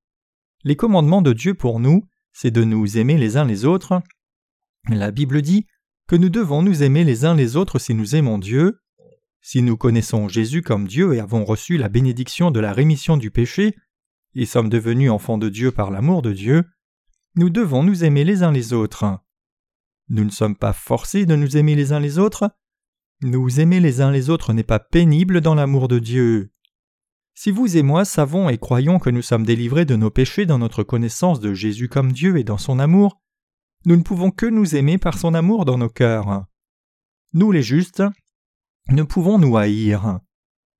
Les 0.64 0.76
commandements 0.76 1.22
de 1.22 1.34
Dieu 1.34 1.54
pour 1.54 1.80
nous, 1.80 2.08
c'est 2.34 2.52
de 2.52 2.64
nous 2.64 2.98
aimer 2.98 3.18
les 3.18 3.38
uns 3.38 3.46
les 3.46 3.66
autres. 3.66 4.02
La 4.90 5.12
Bible 5.12 5.42
dit 5.42 5.68
que 6.08 6.16
nous 6.16 6.30
devons 6.30 6.62
nous 6.62 6.84
aimer 6.84 7.04
les 7.04 7.26
uns 7.26 7.36
les 7.36 7.56
autres 7.56 7.80
si 7.80 7.94
nous 7.94 8.16
aimons 8.16 8.38
Dieu. 8.38 8.80
Si 9.48 9.62
nous 9.62 9.78
connaissons 9.78 10.28
Jésus 10.28 10.64
comme 10.64 10.88
Dieu 10.88 11.14
et 11.14 11.20
avons 11.20 11.46
reçu 11.46 11.78
la 11.78 11.88
bénédiction 11.88 12.50
de 12.50 12.60
la 12.60 12.74
rémission 12.74 13.16
du 13.16 13.30
péché, 13.30 13.75
et 14.34 14.48
sommes 14.48 14.70
devenus 14.70 15.12
enfants 15.12 15.38
de 15.38 15.50
Dieu 15.50 15.72
par 15.72 15.92
l'amour 15.92 16.24
de 16.24 16.34
Dieu, 16.34 16.64
nous 17.36 17.52
devons 17.52 17.84
nous 17.84 18.04
aimer 18.04 18.24
les 18.24 18.42
uns 18.42 18.52
les 18.52 18.74
autres. 18.74 19.20
Nous 20.10 20.24
ne 20.24 20.32
sommes 20.32 20.56
pas 20.56 20.74
forcés 20.74 21.28
de 21.28 21.36
nous 21.36 21.58
aimer 21.58 21.75
les 21.75 21.94
uns 21.94 22.00
les 22.00 22.18
autres. 22.18 22.50
Nous 23.22 23.60
aimer 23.60 23.80
les 23.80 24.02
uns 24.02 24.10
les 24.10 24.32
autres 24.32 24.52
n'est 24.52 24.64
pas 24.64 24.80
pénible 24.80 25.42
dans 25.42 25.54
l'amour 25.54 25.90
de 25.90 26.00
Dieu. 26.00 26.52
Si 27.36 27.52
vous 27.52 27.78
et 27.78 27.84
moi 27.84 28.04
savons 28.04 28.50
et 28.50 28.58
croyons 28.58 28.98
que 28.98 29.12
nous 29.12 29.22
sommes 29.22 29.46
délivrés 29.46 29.86
de 29.86 29.96
nos 29.96 30.10
péchés 30.10 30.48
dans 30.48 30.58
notre 30.58 30.82
connaissance 30.82 31.40
de 31.40 31.54
Jésus 31.54 31.88
comme 31.88 32.14
Dieu 32.14 32.40
et 32.40 32.44
dans 32.44 32.58
son 32.58 32.80
amour, 32.80 33.22
nous 33.86 33.96
ne 33.96 34.02
pouvons 34.02 34.32
que 34.32 34.48
nous 34.48 34.75
aimer 34.75 34.98
par 34.98 35.20
son 35.20 35.36
amour 35.36 35.66
dans 35.66 35.78
nos 35.78 35.90
cœurs. 35.90 36.48
Nous 37.34 37.52
les 37.52 37.62
justes 37.62 38.02
ne 38.89 39.04
pouvons 39.04 39.39
nous 39.39 39.58
haïr? 39.58 40.20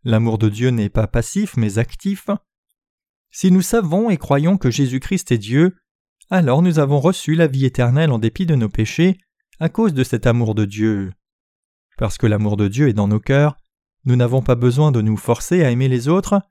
L'amour 0.03 0.38
de 0.38 0.50
Dieu 0.50 0.69
n'est 0.69 0.89
pas 0.89 1.07
passif 1.07 1.57
mais 1.57 1.77
actif. 1.77 2.29
Si 3.31 3.51
nous 3.51 3.62
savons 3.62 4.09
et 4.09 4.17
croyons 4.17 4.57
que 4.57 4.69
Jésus-Christ 4.69 5.31
est 5.31 5.38
Dieu, 5.38 5.75
alors 6.29 6.62
nous 6.62 6.79
avons 6.79 7.00
reçu 7.00 7.35
la 7.35 7.47
vie 7.47 7.65
éternelle 7.65 8.12
en 8.12 8.19
dépit 8.19 8.45
de 8.45 8.55
nos 8.55 8.69
péchés 8.69 9.17
à 9.59 9.69
cause 9.69 9.93
de 9.93 10.03
cet 10.03 10.27
amour 10.27 10.55
de 10.55 10.65
Dieu. 10.65 11.12
Parce 11.97 12.17
que 12.17 12.27
l'amour 12.27 12.57
de 12.57 12.67
Dieu 12.67 12.88
est 12.88 12.93
dans 12.93 13.07
nos 13.07 13.19
cœurs, 13.19 13.57
nous 14.05 14.15
n'avons 14.15 14.41
pas 14.41 14.55
besoin 14.55 14.91
de 14.91 15.01
nous 15.01 15.17
forcer 15.17 15.63
à 15.63 15.71
aimer 15.71 15.88
les 15.88 16.07
autres. 16.07 16.41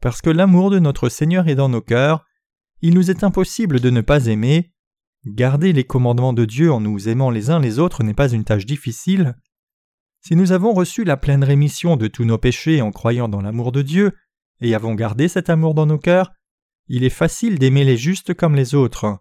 Parce 0.00 0.22
que 0.22 0.30
l'amour 0.30 0.70
de 0.70 0.78
notre 0.78 1.08
Seigneur 1.08 1.48
est 1.48 1.54
dans 1.54 1.68
nos 1.68 1.82
cœurs, 1.82 2.24
il 2.82 2.94
nous 2.94 3.10
est 3.10 3.22
impossible 3.22 3.80
de 3.80 3.90
ne 3.90 4.00
pas 4.00 4.26
aimer. 4.26 4.72
Garder 5.26 5.72
les 5.72 5.84
commandements 5.84 6.32
de 6.32 6.46
Dieu 6.46 6.72
en 6.72 6.80
nous 6.80 7.08
aimant 7.08 7.30
les 7.30 7.50
uns 7.50 7.60
les 7.60 7.78
autres 7.78 8.02
n'est 8.02 8.14
pas 8.14 8.32
une 8.32 8.44
tâche 8.44 8.64
difficile. 8.64 9.36
Si 10.20 10.36
nous 10.36 10.52
avons 10.52 10.72
reçu 10.72 11.04
la 11.04 11.16
pleine 11.16 11.44
rémission 11.44 11.96
de 11.96 12.06
tous 12.06 12.24
nos 12.24 12.38
péchés 12.38 12.82
en 12.82 12.90
croyant 12.90 13.28
dans 13.28 13.40
l'amour 13.40 13.72
de 13.72 13.82
Dieu, 13.82 14.12
et 14.60 14.74
avons 14.74 14.94
gardé 14.94 15.28
cet 15.28 15.48
amour 15.48 15.74
dans 15.74 15.86
nos 15.86 15.98
cœurs, 15.98 16.30
il 16.88 17.04
est 17.04 17.10
facile 17.10 17.58
d'aimer 17.58 17.84
les 17.84 17.96
justes 17.96 18.34
comme 18.34 18.54
les 18.54 18.74
autres. 18.74 19.18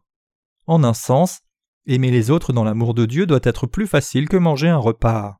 En 0.66 0.84
un 0.84 0.94
sens, 0.94 1.42
aimer 1.86 2.12
les 2.12 2.30
autres 2.32 2.52
dans 2.52 2.64
l'amour 2.64 2.94
de 2.94 3.06
Dieu 3.06 3.26
doit 3.26 3.40
être 3.44 3.66
plus 3.66 3.88
facile 3.88 4.28
que 4.28 4.38
manger 4.38 4.68
un 4.68 4.78
repas. 4.78 5.38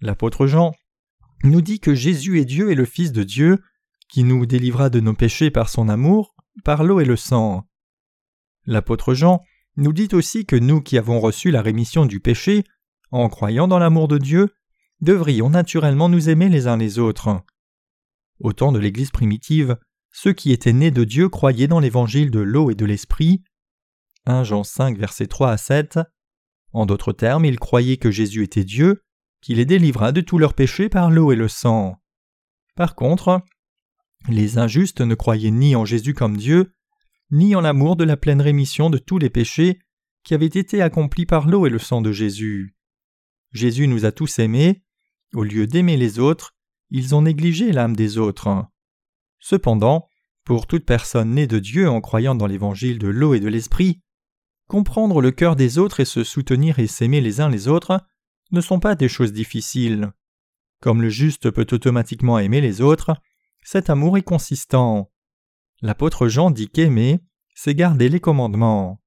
L'apôtre 0.00 0.46
Jean 0.46 0.72
nous 1.42 1.60
dit 1.60 1.80
que 1.80 1.94
Jésus 1.94 2.40
est 2.40 2.44
Dieu 2.44 2.70
et 2.70 2.74
le 2.74 2.84
Fils 2.84 3.12
de 3.12 3.24
Dieu, 3.24 3.58
qui 4.08 4.24
nous 4.24 4.46
délivra 4.46 4.90
de 4.90 5.00
nos 5.00 5.14
péchés 5.14 5.50
par 5.50 5.68
son 5.68 5.88
amour, 5.88 6.34
par 6.64 6.84
l'eau 6.84 7.00
et 7.00 7.04
le 7.04 7.16
sang. 7.16 7.66
L'apôtre 8.64 9.14
Jean 9.14 9.42
nous 9.76 9.92
dit 9.92 10.08
aussi 10.12 10.46
que 10.46 10.56
nous 10.56 10.80
qui 10.80 10.98
avons 10.98 11.18
reçu 11.18 11.50
la 11.50 11.62
rémission 11.62 12.06
du 12.06 12.20
péché, 12.20 12.64
en 13.20 13.28
croyant 13.28 13.68
dans 13.68 13.78
l'amour 13.78 14.08
de 14.08 14.18
Dieu, 14.18 14.48
devrions 15.00 15.50
naturellement 15.50 16.08
nous 16.08 16.28
aimer 16.28 16.48
les 16.48 16.66
uns 16.66 16.76
les 16.76 16.98
autres. 16.98 17.42
Au 18.40 18.52
temps 18.52 18.72
de 18.72 18.78
l'Église 18.78 19.10
primitive, 19.10 19.76
ceux 20.10 20.32
qui 20.32 20.50
étaient 20.50 20.72
nés 20.72 20.90
de 20.90 21.04
Dieu 21.04 21.28
croyaient 21.28 21.68
dans 21.68 21.80
l'évangile 21.80 22.30
de 22.30 22.40
l'eau 22.40 22.70
et 22.70 22.74
de 22.74 22.84
l'esprit. 22.84 23.42
1 24.26 24.44
Jean 24.44 24.64
5 24.64 24.98
versets 24.98 25.26
3 25.26 25.50
à 25.50 25.56
7. 25.56 26.00
En 26.72 26.86
d'autres 26.86 27.12
termes, 27.12 27.44
ils 27.44 27.58
croyaient 27.58 27.98
que 27.98 28.10
Jésus 28.10 28.42
était 28.42 28.64
Dieu, 28.64 29.02
qu'il 29.40 29.58
les 29.58 29.66
délivra 29.66 30.12
de 30.12 30.20
tous 30.20 30.38
leurs 30.38 30.54
péchés 30.54 30.88
par 30.88 31.10
l'eau 31.10 31.32
et 31.32 31.36
le 31.36 31.48
sang. 31.48 31.96
Par 32.76 32.94
contre, 32.94 33.42
les 34.28 34.58
injustes 34.58 35.00
ne 35.00 35.14
croyaient 35.14 35.50
ni 35.50 35.76
en 35.76 35.84
Jésus 35.84 36.14
comme 36.14 36.36
Dieu, 36.36 36.72
ni 37.30 37.54
en 37.54 37.60
l'amour 37.60 37.96
de 37.96 38.04
la 38.04 38.16
pleine 38.16 38.40
rémission 38.40 38.88
de 38.88 38.98
tous 38.98 39.18
les 39.18 39.30
péchés 39.30 39.80
qui 40.24 40.34
avaient 40.34 40.46
été 40.46 40.80
accomplis 40.80 41.26
par 41.26 41.48
l'eau 41.48 41.66
et 41.66 41.70
le 41.70 41.78
sang 41.78 42.00
de 42.00 42.12
Jésus. 42.12 42.74
Jésus 43.52 43.86
nous 43.86 44.04
a 44.04 44.12
tous 44.12 44.38
aimés, 44.38 44.82
au 45.34 45.44
lieu 45.44 45.66
d'aimer 45.66 45.96
les 45.96 46.18
autres, 46.18 46.54
ils 46.90 47.14
ont 47.14 47.22
négligé 47.22 47.72
l'âme 47.72 47.96
des 47.96 48.18
autres. 48.18 48.66
Cependant, 49.38 50.08
pour 50.44 50.66
toute 50.66 50.84
personne 50.84 51.30
née 51.30 51.46
de 51.46 51.58
Dieu 51.58 51.88
en 51.88 52.00
croyant 52.00 52.34
dans 52.34 52.46
l'évangile 52.46 52.98
de 52.98 53.08
l'eau 53.08 53.34
et 53.34 53.40
de 53.40 53.48
l'esprit, 53.48 54.00
comprendre 54.68 55.20
le 55.20 55.30
cœur 55.30 55.56
des 55.56 55.78
autres 55.78 56.00
et 56.00 56.04
se 56.04 56.24
soutenir 56.24 56.78
et 56.78 56.86
s'aimer 56.86 57.20
les 57.20 57.40
uns 57.40 57.48
les 57.48 57.68
autres 57.68 58.00
ne 58.50 58.60
sont 58.60 58.80
pas 58.80 58.94
des 58.94 59.08
choses 59.08 59.32
difficiles. 59.32 60.12
Comme 60.80 61.00
le 61.00 61.08
juste 61.08 61.50
peut 61.50 61.66
automatiquement 61.70 62.38
aimer 62.38 62.60
les 62.60 62.80
autres, 62.80 63.14
cet 63.62 63.88
amour 63.88 64.18
est 64.18 64.22
consistant. 64.22 65.10
L'apôtre 65.80 66.28
Jean 66.28 66.50
dit 66.50 66.68
qu'aimer, 66.68 67.20
c'est 67.54 67.74
garder 67.74 68.08
les 68.08 68.20
commandements. 68.20 69.00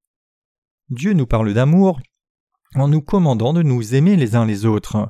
Dieu 0.88 1.12
nous 1.12 1.26
parle 1.26 1.52
d'amour 1.52 2.00
en 2.74 2.88
nous 2.88 3.00
commandant 3.00 3.52
de 3.52 3.62
nous 3.62 3.94
aimer 3.94 4.16
les 4.16 4.34
uns 4.34 4.44
les 4.44 4.64
autres. 4.64 5.08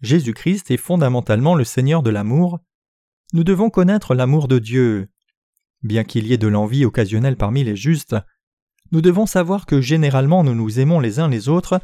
Jésus-Christ 0.00 0.70
est 0.70 0.76
fondamentalement 0.76 1.54
le 1.54 1.64
Seigneur 1.64 2.02
de 2.02 2.10
l'amour. 2.10 2.58
Nous 3.32 3.44
devons 3.44 3.70
connaître 3.70 4.14
l'amour 4.14 4.48
de 4.48 4.58
Dieu. 4.58 5.08
Bien 5.82 6.04
qu'il 6.04 6.26
y 6.26 6.32
ait 6.32 6.38
de 6.38 6.48
l'envie 6.48 6.84
occasionnelle 6.84 7.36
parmi 7.36 7.64
les 7.64 7.76
justes, 7.76 8.16
nous 8.90 9.00
devons 9.00 9.26
savoir 9.26 9.66
que 9.66 9.80
généralement 9.80 10.44
nous 10.44 10.54
nous 10.54 10.80
aimons 10.80 11.00
les 11.00 11.18
uns 11.18 11.28
les 11.28 11.48
autres 11.48 11.80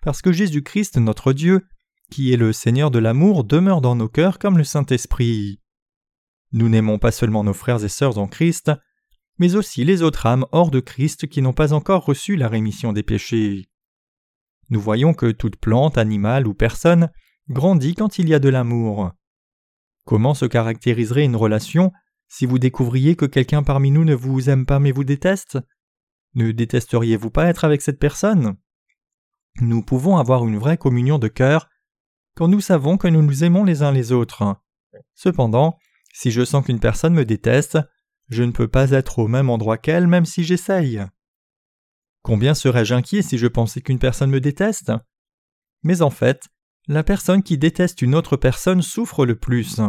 parce 0.00 0.20
que 0.20 0.32
Jésus-Christ, 0.32 0.98
notre 0.98 1.32
Dieu, 1.32 1.66
qui 2.10 2.32
est 2.32 2.36
le 2.36 2.52
Seigneur 2.52 2.90
de 2.90 2.98
l'amour, 2.98 3.44
demeure 3.44 3.80
dans 3.80 3.96
nos 3.96 4.08
cœurs 4.08 4.38
comme 4.38 4.58
le 4.58 4.64
Saint-Esprit. 4.64 5.60
Nous 6.52 6.68
n'aimons 6.68 6.98
pas 6.98 7.12
seulement 7.12 7.44
nos 7.44 7.54
frères 7.54 7.82
et 7.82 7.88
sœurs 7.88 8.18
en 8.18 8.26
Christ, 8.26 8.70
mais 9.38 9.54
aussi 9.54 9.84
les 9.84 10.02
autres 10.02 10.26
âmes 10.26 10.44
hors 10.52 10.70
de 10.70 10.80
Christ 10.80 11.26
qui 11.26 11.40
n'ont 11.40 11.54
pas 11.54 11.72
encore 11.72 12.04
reçu 12.04 12.36
la 12.36 12.48
rémission 12.48 12.92
des 12.92 13.02
péchés. 13.02 13.68
Nous 14.72 14.80
voyons 14.80 15.12
que 15.12 15.30
toute 15.30 15.56
plante, 15.56 15.98
animal 15.98 16.46
ou 16.46 16.54
personne 16.54 17.10
grandit 17.50 17.94
quand 17.94 18.18
il 18.18 18.30
y 18.30 18.32
a 18.32 18.38
de 18.38 18.48
l'amour. 18.48 19.12
Comment 20.06 20.32
se 20.32 20.46
caractériserait 20.46 21.26
une 21.26 21.36
relation 21.36 21.92
si 22.26 22.46
vous 22.46 22.58
découvriez 22.58 23.14
que 23.14 23.26
quelqu'un 23.26 23.62
parmi 23.62 23.90
nous 23.90 24.06
ne 24.06 24.14
vous 24.14 24.48
aime 24.48 24.64
pas 24.64 24.78
mais 24.78 24.90
vous 24.90 25.04
déteste? 25.04 25.58
Ne 26.32 26.52
détesteriez-vous 26.52 27.28
pas 27.28 27.48
être 27.48 27.66
avec 27.66 27.82
cette 27.82 27.98
personne? 27.98 28.56
Nous 29.60 29.82
pouvons 29.82 30.16
avoir 30.16 30.48
une 30.48 30.56
vraie 30.56 30.78
communion 30.78 31.18
de 31.18 31.28
cœur 31.28 31.68
quand 32.34 32.48
nous 32.48 32.62
savons 32.62 32.96
que 32.96 33.08
nous 33.08 33.20
nous 33.20 33.44
aimons 33.44 33.64
les 33.64 33.82
uns 33.82 33.92
les 33.92 34.10
autres. 34.10 34.56
Cependant, 35.14 35.76
si 36.14 36.30
je 36.30 36.46
sens 36.46 36.64
qu'une 36.64 36.80
personne 36.80 37.12
me 37.12 37.26
déteste, 37.26 37.78
je 38.30 38.42
ne 38.42 38.52
peux 38.52 38.68
pas 38.68 38.92
être 38.92 39.18
au 39.18 39.28
même 39.28 39.50
endroit 39.50 39.76
qu'elle 39.76 40.06
même 40.06 40.24
si 40.24 40.44
j'essaye. 40.44 41.04
Combien 42.22 42.54
serais-je 42.54 42.94
inquiet 42.94 43.22
si 43.22 43.38
je 43.38 43.46
pensais 43.46 43.80
qu'une 43.80 43.98
personne 43.98 44.30
me 44.30 44.40
déteste? 44.40 44.92
Mais 45.82 46.02
en 46.02 46.10
fait, 46.10 46.48
la 46.86 47.02
personne 47.02 47.42
qui 47.42 47.58
déteste 47.58 48.02
une 48.02 48.14
autre 48.14 48.36
personne 48.36 48.82
souffre 48.82 49.26
le 49.26 49.36
plus. 49.36 49.80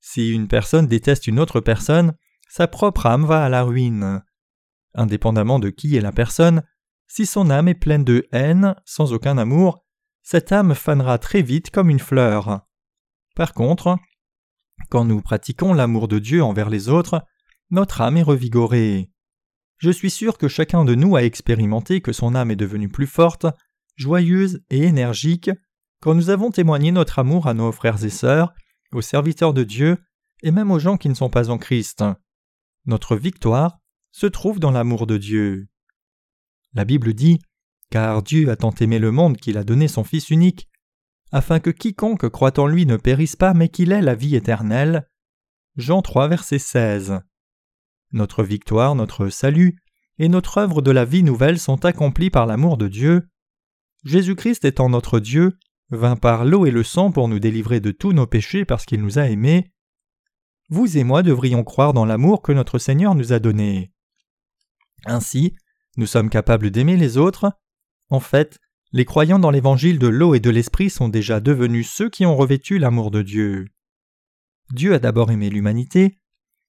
Si 0.00 0.30
une 0.30 0.48
personne 0.48 0.86
déteste 0.86 1.26
une 1.26 1.38
autre 1.38 1.60
personne, 1.60 2.14
sa 2.48 2.66
propre 2.66 3.06
âme 3.06 3.24
va 3.24 3.44
à 3.44 3.48
la 3.48 3.62
ruine. 3.62 4.22
Indépendamment 4.94 5.58
de 5.58 5.70
qui 5.70 5.96
est 5.96 6.00
la 6.00 6.12
personne, 6.12 6.62
si 7.06 7.26
son 7.26 7.50
âme 7.50 7.68
est 7.68 7.74
pleine 7.74 8.04
de 8.04 8.26
haine, 8.32 8.74
sans 8.84 9.12
aucun 9.12 9.38
amour, 9.38 9.84
cette 10.22 10.52
âme 10.52 10.74
fanera 10.74 11.18
très 11.18 11.42
vite 11.42 11.70
comme 11.70 11.90
une 11.90 11.98
fleur. 11.98 12.66
Par 13.34 13.52
contre, 13.54 13.98
quand 14.90 15.04
nous 15.04 15.20
pratiquons 15.20 15.74
l'amour 15.74 16.08
de 16.08 16.18
Dieu 16.18 16.42
envers 16.42 16.70
les 16.70 16.88
autres, 16.88 17.24
notre 17.70 18.00
âme 18.00 18.16
est 18.16 18.22
revigorée. 18.22 19.10
Je 19.84 19.90
suis 19.90 20.08
sûr 20.08 20.38
que 20.38 20.48
chacun 20.48 20.86
de 20.86 20.94
nous 20.94 21.14
a 21.14 21.24
expérimenté 21.24 22.00
que 22.00 22.14
son 22.14 22.34
âme 22.34 22.50
est 22.50 22.56
devenue 22.56 22.88
plus 22.88 23.06
forte, 23.06 23.44
joyeuse 23.96 24.62
et 24.70 24.84
énergique 24.84 25.50
quand 26.00 26.14
nous 26.14 26.30
avons 26.30 26.50
témoigné 26.50 26.90
notre 26.90 27.18
amour 27.18 27.48
à 27.48 27.52
nos 27.52 27.70
frères 27.70 28.02
et 28.02 28.08
sœurs, 28.08 28.54
aux 28.92 29.02
serviteurs 29.02 29.52
de 29.52 29.62
Dieu 29.62 29.98
et 30.42 30.52
même 30.52 30.70
aux 30.70 30.78
gens 30.78 30.96
qui 30.96 31.10
ne 31.10 31.14
sont 31.14 31.28
pas 31.28 31.50
en 31.50 31.58
Christ. 31.58 32.02
Notre 32.86 33.14
victoire 33.14 33.78
se 34.10 34.24
trouve 34.24 34.58
dans 34.58 34.70
l'amour 34.70 35.06
de 35.06 35.18
Dieu. 35.18 35.68
La 36.72 36.86
Bible 36.86 37.12
dit 37.12 37.38
Car 37.90 38.22
Dieu 38.22 38.48
a 38.48 38.56
tant 38.56 38.72
aimé 38.80 38.98
le 38.98 39.10
monde 39.10 39.36
qu'il 39.36 39.58
a 39.58 39.64
donné 39.64 39.86
son 39.86 40.02
Fils 40.02 40.30
unique, 40.30 40.70
afin 41.30 41.60
que 41.60 41.68
quiconque 41.68 42.30
croit 42.30 42.58
en 42.58 42.68
lui 42.68 42.86
ne 42.86 42.96
périsse 42.96 43.36
pas, 43.36 43.52
mais 43.52 43.68
qu'il 43.68 43.92
ait 43.92 44.00
la 44.00 44.14
vie 44.14 44.34
éternelle. 44.34 45.10
Jean 45.76 46.00
3, 46.00 46.28
verset 46.28 46.58
16. 46.58 47.20
Notre 48.12 48.42
victoire, 48.42 48.94
notre 48.94 49.28
salut 49.28 49.78
et 50.18 50.28
notre 50.28 50.58
œuvre 50.58 50.82
de 50.82 50.90
la 50.90 51.04
vie 51.04 51.22
nouvelle 51.22 51.58
sont 51.58 51.84
accomplis 51.84 52.30
par 52.30 52.46
l'amour 52.46 52.76
de 52.76 52.88
Dieu. 52.88 53.28
Jésus-Christ 54.04 54.64
étant 54.64 54.88
notre 54.88 55.18
Dieu, 55.18 55.58
vint 55.90 56.16
par 56.16 56.44
l'eau 56.44 56.66
et 56.66 56.70
le 56.70 56.82
sang 56.82 57.10
pour 57.10 57.28
nous 57.28 57.38
délivrer 57.38 57.80
de 57.80 57.90
tous 57.90 58.12
nos 58.12 58.26
péchés 58.26 58.64
parce 58.64 58.84
qu'il 58.84 59.02
nous 59.02 59.18
a 59.18 59.28
aimés. 59.28 59.72
Vous 60.70 60.96
et 60.96 61.04
moi 61.04 61.22
devrions 61.22 61.64
croire 61.64 61.92
dans 61.92 62.04
l'amour 62.04 62.42
que 62.42 62.52
notre 62.52 62.78
Seigneur 62.78 63.14
nous 63.14 63.32
a 63.32 63.38
donné. 63.38 63.92
Ainsi, 65.04 65.54
nous 65.96 66.06
sommes 66.06 66.30
capables 66.30 66.70
d'aimer 66.70 66.96
les 66.96 67.18
autres. 67.18 67.52
En 68.10 68.20
fait, 68.20 68.58
les 68.92 69.04
croyants 69.04 69.38
dans 69.38 69.50
l'évangile 69.50 69.98
de 69.98 70.06
l'eau 70.06 70.34
et 70.34 70.40
de 70.40 70.50
l'esprit 70.50 70.90
sont 70.90 71.08
déjà 71.08 71.40
devenus 71.40 71.90
ceux 71.90 72.08
qui 72.08 72.24
ont 72.24 72.36
revêtu 72.36 72.78
l'amour 72.78 73.10
de 73.10 73.22
Dieu. 73.22 73.66
Dieu 74.70 74.94
a 74.94 74.98
d'abord 74.98 75.30
aimé 75.30 75.50
l'humanité, 75.50 76.18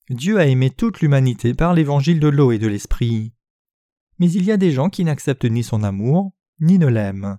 Dieu 0.10 0.38
a 0.38 0.46
aimé 0.46 0.70
toute 0.70 1.02
l'humanité 1.02 1.54
par 1.54 1.74
l'évangile 1.74 2.20
de 2.20 2.28
l'eau 2.28 2.52
et 2.52 2.60
de 2.60 2.68
l'esprit. 2.68 3.34
Mais 4.20 4.32
il 4.32 4.44
y 4.44 4.52
a 4.52 4.58
des 4.58 4.72
gens 4.72 4.90
qui 4.90 5.04
n'acceptent 5.04 5.46
ni 5.46 5.64
son 5.64 5.84
amour, 5.84 6.32
ni 6.60 6.78
ne 6.78 6.88
l'aiment. 6.88 7.38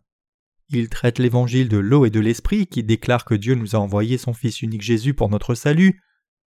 Ils 0.68 0.88
traitent 0.88 1.20
l'évangile 1.20 1.68
de 1.68 1.78
l'eau 1.78 2.06
et 2.06 2.10
de 2.10 2.18
l'esprit 2.18 2.66
qui 2.66 2.82
déclare 2.82 3.24
que 3.24 3.34
Dieu 3.34 3.54
nous 3.54 3.76
a 3.76 3.78
envoyé 3.78 4.18
son 4.18 4.32
Fils 4.32 4.62
unique 4.62 4.82
Jésus 4.82 5.14
pour 5.14 5.28
notre 5.28 5.54
salut 5.54 6.02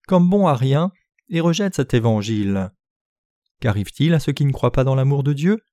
comme 0.08 0.30
bon 0.30 0.48
à 0.48 0.56
rien 0.56 0.92
et 1.30 1.40
rejettent 1.40 1.76
cet 1.76 1.94
évangile. 1.94 2.72
Qu'arrive-t-il 3.62 4.14
à 4.14 4.20
ceux 4.20 4.32
qui 4.34 4.46
ne 4.46 4.52
croient 4.52 4.72
pas 4.72 4.84
dans 4.84 4.96
l'amour 4.96 5.24
de 5.24 5.34
Dieu? 5.34 5.64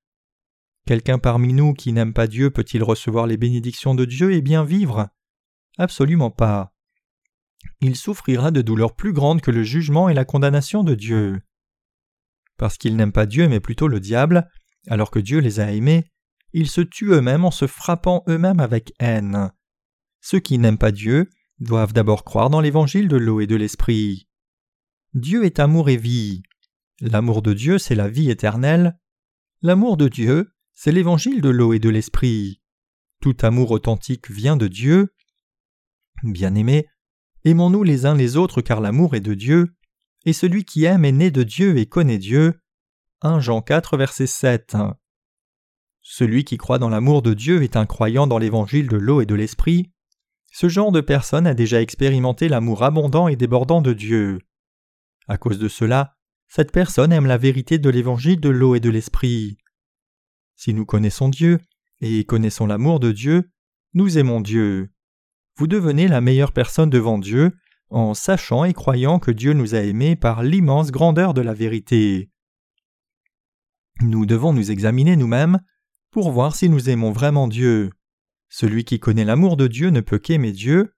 Quelqu'un 0.86 1.18
parmi 1.18 1.52
nous 1.52 1.72
qui 1.72 1.92
n'aime 1.92 2.12
pas 2.12 2.28
Dieu 2.28 2.50
peut-il 2.50 2.84
recevoir 2.84 3.26
les 3.26 3.36
bénédictions 3.36 3.94
de 3.94 4.04
Dieu 4.04 4.32
et 4.32 4.42
bien 4.42 4.62
vivre? 4.62 5.08
Absolument 5.78 6.30
pas. 6.30 6.75
Il 7.80 7.96
souffrira 7.96 8.50
de 8.50 8.62
douleurs 8.62 8.94
plus 8.94 9.12
grandes 9.12 9.40
que 9.40 9.50
le 9.50 9.62
jugement 9.62 10.08
et 10.08 10.14
la 10.14 10.24
condamnation 10.24 10.84
de 10.84 10.94
Dieu. 10.94 11.40
Parce 12.56 12.78
qu'ils 12.78 12.96
n'aiment 12.96 13.12
pas 13.12 13.26
Dieu 13.26 13.48
mais 13.48 13.60
plutôt 13.60 13.88
le 13.88 14.00
diable, 14.00 14.48
alors 14.88 15.10
que 15.10 15.18
Dieu 15.18 15.38
les 15.40 15.60
a 15.60 15.72
aimés, 15.72 16.10
ils 16.52 16.68
se 16.68 16.80
tuent 16.80 17.12
eux-mêmes 17.12 17.44
en 17.44 17.50
se 17.50 17.66
frappant 17.66 18.24
eux-mêmes 18.28 18.60
avec 18.60 18.92
haine. 18.98 19.52
Ceux 20.20 20.40
qui 20.40 20.58
n'aiment 20.58 20.78
pas 20.78 20.92
Dieu 20.92 21.28
doivent 21.58 21.92
d'abord 21.92 22.24
croire 22.24 22.50
dans 22.50 22.60
l'évangile 22.60 23.08
de 23.08 23.16
l'eau 23.16 23.40
et 23.40 23.46
de 23.46 23.56
l'esprit. 23.56 24.28
Dieu 25.14 25.44
est 25.44 25.60
amour 25.60 25.88
et 25.88 25.96
vie. 25.96 26.42
L'amour 27.00 27.42
de 27.42 27.52
Dieu, 27.52 27.78
c'est 27.78 27.94
la 27.94 28.08
vie 28.08 28.30
éternelle. 28.30 28.98
L'amour 29.62 29.96
de 29.96 30.08
Dieu, 30.08 30.52
c'est 30.74 30.92
l'évangile 30.92 31.40
de 31.40 31.48
l'eau 31.48 31.72
et 31.72 31.78
de 31.78 31.88
l'esprit. 31.88 32.60
Tout 33.22 33.36
amour 33.42 33.70
authentique 33.70 34.30
vient 34.30 34.56
de 34.56 34.68
Dieu. 34.68 35.14
Bien-aimés, 36.22 36.86
aimons-nous 37.46 37.84
les 37.84 38.06
uns 38.06 38.14
les 38.14 38.36
autres 38.36 38.60
car 38.60 38.80
l'amour 38.80 39.14
est 39.14 39.20
de 39.20 39.34
Dieu, 39.34 39.68
et 40.24 40.32
celui 40.32 40.64
qui 40.64 40.84
aime 40.84 41.04
est 41.04 41.12
né 41.12 41.30
de 41.30 41.44
Dieu 41.44 41.78
et 41.78 41.86
connaît 41.86 42.18
Dieu. 42.18 42.60
1 43.22 43.38
Jean 43.40 43.62
4 43.62 43.96
verset 43.96 44.26
7. 44.26 44.76
Celui 46.02 46.44
qui 46.44 46.58
croit 46.58 46.78
dans 46.78 46.88
l'amour 46.88 47.22
de 47.22 47.34
Dieu 47.34 47.62
est 47.62 47.76
un 47.76 47.86
croyant 47.86 48.26
dans 48.26 48.38
l'évangile 48.38 48.88
de 48.88 48.96
l'eau 48.96 49.20
et 49.20 49.26
de 49.26 49.34
l'esprit. 49.36 49.92
Ce 50.52 50.68
genre 50.68 50.90
de 50.90 51.00
personne 51.00 51.46
a 51.46 51.54
déjà 51.54 51.80
expérimenté 51.80 52.48
l'amour 52.48 52.82
abondant 52.82 53.28
et 53.28 53.36
débordant 53.36 53.80
de 53.80 53.92
Dieu. 53.92 54.40
À 55.28 55.38
cause 55.38 55.58
de 55.58 55.68
cela, 55.68 56.16
cette 56.48 56.72
personne 56.72 57.12
aime 57.12 57.26
la 57.26 57.38
vérité 57.38 57.78
de 57.78 57.90
l'évangile 57.90 58.40
de 58.40 58.48
l'eau 58.48 58.74
et 58.74 58.80
de 58.80 58.90
l'esprit. 58.90 59.58
Si 60.56 60.74
nous 60.74 60.86
connaissons 60.86 61.28
Dieu 61.28 61.60
et 62.00 62.24
connaissons 62.24 62.66
l'amour 62.66 62.98
de 62.98 63.12
Dieu, 63.12 63.50
nous 63.94 64.18
aimons 64.18 64.40
Dieu. 64.40 64.90
Vous 65.58 65.66
devenez 65.66 66.08
la 66.08 66.20
meilleure 66.20 66.52
personne 66.52 66.90
devant 66.90 67.18
Dieu 67.18 67.52
en 67.88 68.14
sachant 68.14 68.64
et 68.64 68.74
croyant 68.74 69.18
que 69.18 69.30
Dieu 69.30 69.52
nous 69.52 69.74
a 69.74 69.78
aimés 69.78 70.16
par 70.16 70.42
l'immense 70.42 70.90
grandeur 70.90 71.34
de 71.34 71.40
la 71.40 71.54
vérité. 71.54 72.30
Nous 74.02 74.26
devons 74.26 74.52
nous 74.52 74.70
examiner 74.70 75.16
nous-mêmes 75.16 75.60
pour 76.10 76.30
voir 76.30 76.54
si 76.54 76.68
nous 76.68 76.90
aimons 76.90 77.12
vraiment 77.12 77.48
Dieu. 77.48 77.90
Celui 78.48 78.84
qui 78.84 79.00
connaît 79.00 79.24
l'amour 79.24 79.56
de 79.56 79.66
Dieu 79.66 79.90
ne 79.90 80.00
peut 80.00 80.18
qu'aimer 80.18 80.52
Dieu. 80.52 80.92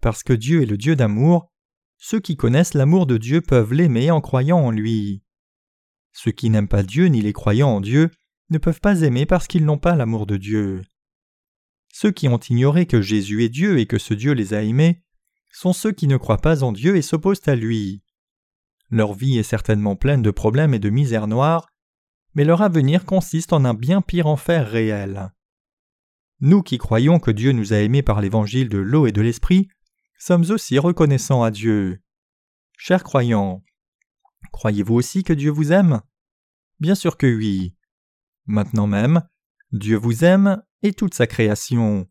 Parce 0.00 0.22
que 0.22 0.32
Dieu 0.32 0.62
est 0.62 0.66
le 0.66 0.78
Dieu 0.78 0.96
d'amour, 0.96 1.50
ceux 1.98 2.20
qui 2.20 2.36
connaissent 2.36 2.74
l'amour 2.74 3.06
de 3.06 3.18
Dieu 3.18 3.40
peuvent 3.40 3.74
l'aimer 3.74 4.10
en 4.10 4.20
croyant 4.20 4.58
en 4.58 4.70
lui. 4.70 5.22
Ceux 6.12 6.30
qui 6.30 6.48
n'aiment 6.48 6.68
pas 6.68 6.82
Dieu 6.82 7.06
ni 7.06 7.20
les 7.20 7.32
croyants 7.32 7.68
en 7.68 7.80
Dieu 7.80 8.10
ne 8.48 8.58
peuvent 8.58 8.80
pas 8.80 9.02
aimer 9.02 9.26
parce 9.26 9.46
qu'ils 9.46 9.64
n'ont 9.64 9.78
pas 9.78 9.96
l'amour 9.96 10.26
de 10.26 10.36
Dieu. 10.36 10.82
Ceux 11.92 12.12
qui 12.12 12.28
ont 12.28 12.38
ignoré 12.38 12.86
que 12.86 13.02
Jésus 13.02 13.44
est 13.44 13.48
Dieu 13.48 13.78
et 13.78 13.86
que 13.86 13.98
ce 13.98 14.14
Dieu 14.14 14.32
les 14.32 14.54
a 14.54 14.62
aimés 14.62 15.02
sont 15.52 15.72
ceux 15.72 15.92
qui 15.92 16.06
ne 16.06 16.16
croient 16.16 16.38
pas 16.38 16.62
en 16.62 16.72
Dieu 16.72 16.96
et 16.96 17.02
s'opposent 17.02 17.46
à 17.46 17.56
lui. 17.56 18.02
Leur 18.90 19.14
vie 19.14 19.38
est 19.38 19.44
certainement 19.44 19.96
pleine 19.96 20.22
de 20.22 20.30
problèmes 20.30 20.74
et 20.74 20.78
de 20.78 20.90
misères 20.90 21.26
noires, 21.26 21.68
mais 22.34 22.44
leur 22.44 22.62
avenir 22.62 23.04
consiste 23.04 23.52
en 23.52 23.64
un 23.64 23.74
bien 23.74 24.02
pire 24.02 24.26
enfer 24.26 24.68
réel. 24.68 25.32
Nous 26.40 26.62
qui 26.62 26.78
croyons 26.78 27.18
que 27.18 27.30
Dieu 27.30 27.52
nous 27.52 27.72
a 27.72 27.78
aimés 27.78 28.02
par 28.02 28.20
l'évangile 28.20 28.68
de 28.68 28.78
l'eau 28.78 29.06
et 29.06 29.12
de 29.12 29.20
l'esprit, 29.20 29.68
sommes 30.18 30.50
aussi 30.50 30.78
reconnaissants 30.78 31.42
à 31.42 31.50
Dieu. 31.50 32.00
Chers 32.76 33.04
croyants, 33.04 33.62
croyez-vous 34.52 34.94
aussi 34.94 35.22
que 35.22 35.32
Dieu 35.32 35.50
vous 35.50 35.72
aime? 35.72 36.00
Bien 36.78 36.94
sûr 36.94 37.16
que 37.16 37.26
oui. 37.26 37.76
Maintenant 38.46 38.86
même, 38.86 39.22
Dieu 39.72 39.96
vous 39.96 40.24
aime 40.24 40.62
et 40.82 40.92
toute 40.92 41.14
sa 41.14 41.26
création. 41.26 42.08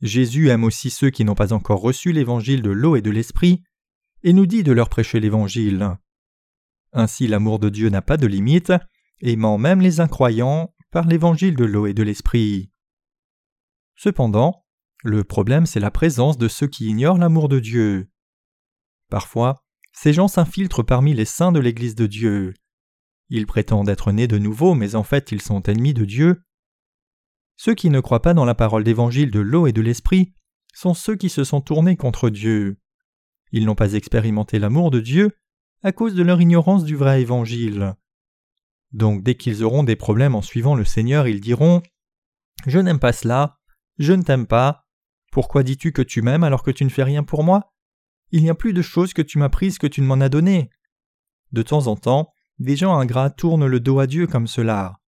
Jésus 0.00 0.48
aime 0.48 0.64
aussi 0.64 0.90
ceux 0.90 1.10
qui 1.10 1.24
n'ont 1.24 1.34
pas 1.34 1.52
encore 1.52 1.80
reçu 1.80 2.12
l'évangile 2.12 2.62
de 2.62 2.70
l'eau 2.70 2.96
et 2.96 3.02
de 3.02 3.10
l'esprit, 3.10 3.62
et 4.24 4.32
nous 4.32 4.46
dit 4.46 4.62
de 4.62 4.72
leur 4.72 4.88
prêcher 4.88 5.20
l'évangile. 5.20 5.96
Ainsi 6.92 7.26
l'amour 7.26 7.58
de 7.58 7.68
Dieu 7.68 7.88
n'a 7.88 8.02
pas 8.02 8.16
de 8.16 8.26
limite, 8.26 8.72
aimant 9.20 9.58
même 9.58 9.80
les 9.80 10.00
incroyants 10.00 10.74
par 10.90 11.06
l'évangile 11.06 11.56
de 11.56 11.64
l'eau 11.64 11.86
et 11.86 11.94
de 11.94 12.02
l'esprit. 12.02 12.70
Cependant, 13.96 14.64
le 15.04 15.24
problème 15.24 15.66
c'est 15.66 15.80
la 15.80 15.90
présence 15.90 16.38
de 16.38 16.48
ceux 16.48 16.66
qui 16.66 16.86
ignorent 16.86 17.18
l'amour 17.18 17.48
de 17.48 17.60
Dieu. 17.60 18.10
Parfois, 19.08 19.64
ces 19.92 20.12
gens 20.12 20.28
s'infiltrent 20.28 20.84
parmi 20.84 21.14
les 21.14 21.24
saints 21.24 21.52
de 21.52 21.60
l'Église 21.60 21.94
de 21.94 22.06
Dieu. 22.06 22.54
Ils 23.28 23.46
prétendent 23.46 23.88
être 23.88 24.12
nés 24.12 24.28
de 24.28 24.38
nouveau, 24.38 24.74
mais 24.74 24.94
en 24.94 25.02
fait 25.02 25.32
ils 25.32 25.42
sont 25.42 25.62
ennemis 25.62 25.94
de 25.94 26.04
Dieu. 26.04 26.42
Ceux 27.56 27.74
qui 27.74 27.90
ne 27.90 28.00
croient 28.00 28.22
pas 28.22 28.34
dans 28.34 28.44
la 28.44 28.54
parole 28.54 28.84
d'évangile 28.84 29.30
de 29.30 29.40
l'eau 29.40 29.66
et 29.66 29.72
de 29.72 29.80
l'esprit 29.80 30.32
sont 30.74 30.94
ceux 30.94 31.16
qui 31.16 31.28
se 31.28 31.44
sont 31.44 31.60
tournés 31.60 31.96
contre 31.96 32.30
Dieu. 32.30 32.78
Ils 33.52 33.66
n'ont 33.66 33.74
pas 33.74 33.92
expérimenté 33.92 34.58
l'amour 34.58 34.90
de 34.90 35.00
Dieu 35.00 35.36
à 35.82 35.92
cause 35.92 36.14
de 36.14 36.22
leur 36.22 36.40
ignorance 36.40 36.84
du 36.84 36.96
vrai 36.96 37.20
évangile. 37.20 37.94
Donc 38.92 39.22
dès 39.22 39.34
qu'ils 39.34 39.64
auront 39.64 39.84
des 39.84 39.96
problèmes 39.96 40.34
en 40.34 40.42
suivant 40.42 40.74
le 40.74 40.84
Seigneur, 40.84 41.26
ils 41.26 41.40
diront 41.40 41.82
Je 42.66 42.78
n'aime 42.78 43.00
pas 43.00 43.12
cela, 43.12 43.58
je 43.98 44.12
ne 44.12 44.22
t'aime 44.22 44.46
pas. 44.46 44.86
Pourquoi 45.30 45.62
dis-tu 45.62 45.92
que 45.92 46.02
tu 46.02 46.22
m'aimes 46.22 46.44
alors 46.44 46.62
que 46.62 46.70
tu 46.70 46.84
ne 46.84 46.90
fais 46.90 47.02
rien 47.02 47.24
pour 47.24 47.42
moi? 47.42 47.72
Il 48.30 48.42
n'y 48.42 48.50
a 48.50 48.54
plus 48.54 48.72
de 48.72 48.82
choses 48.82 49.12
que 49.12 49.22
tu 49.22 49.38
m'as 49.38 49.48
prises 49.48 49.78
que 49.78 49.86
tu 49.86 50.00
ne 50.00 50.06
m'en 50.06 50.20
as 50.20 50.28
données. 50.28 50.70
De 51.52 51.62
temps 51.62 51.86
en 51.86 51.96
temps, 51.96 52.32
des 52.58 52.76
gens 52.76 52.98
ingrats 52.98 53.30
tournent 53.30 53.66
le 53.66 53.80
dos 53.80 53.98
à 53.98 54.06
Dieu 54.06 54.26
comme 54.26 54.46
cela. 54.46 55.00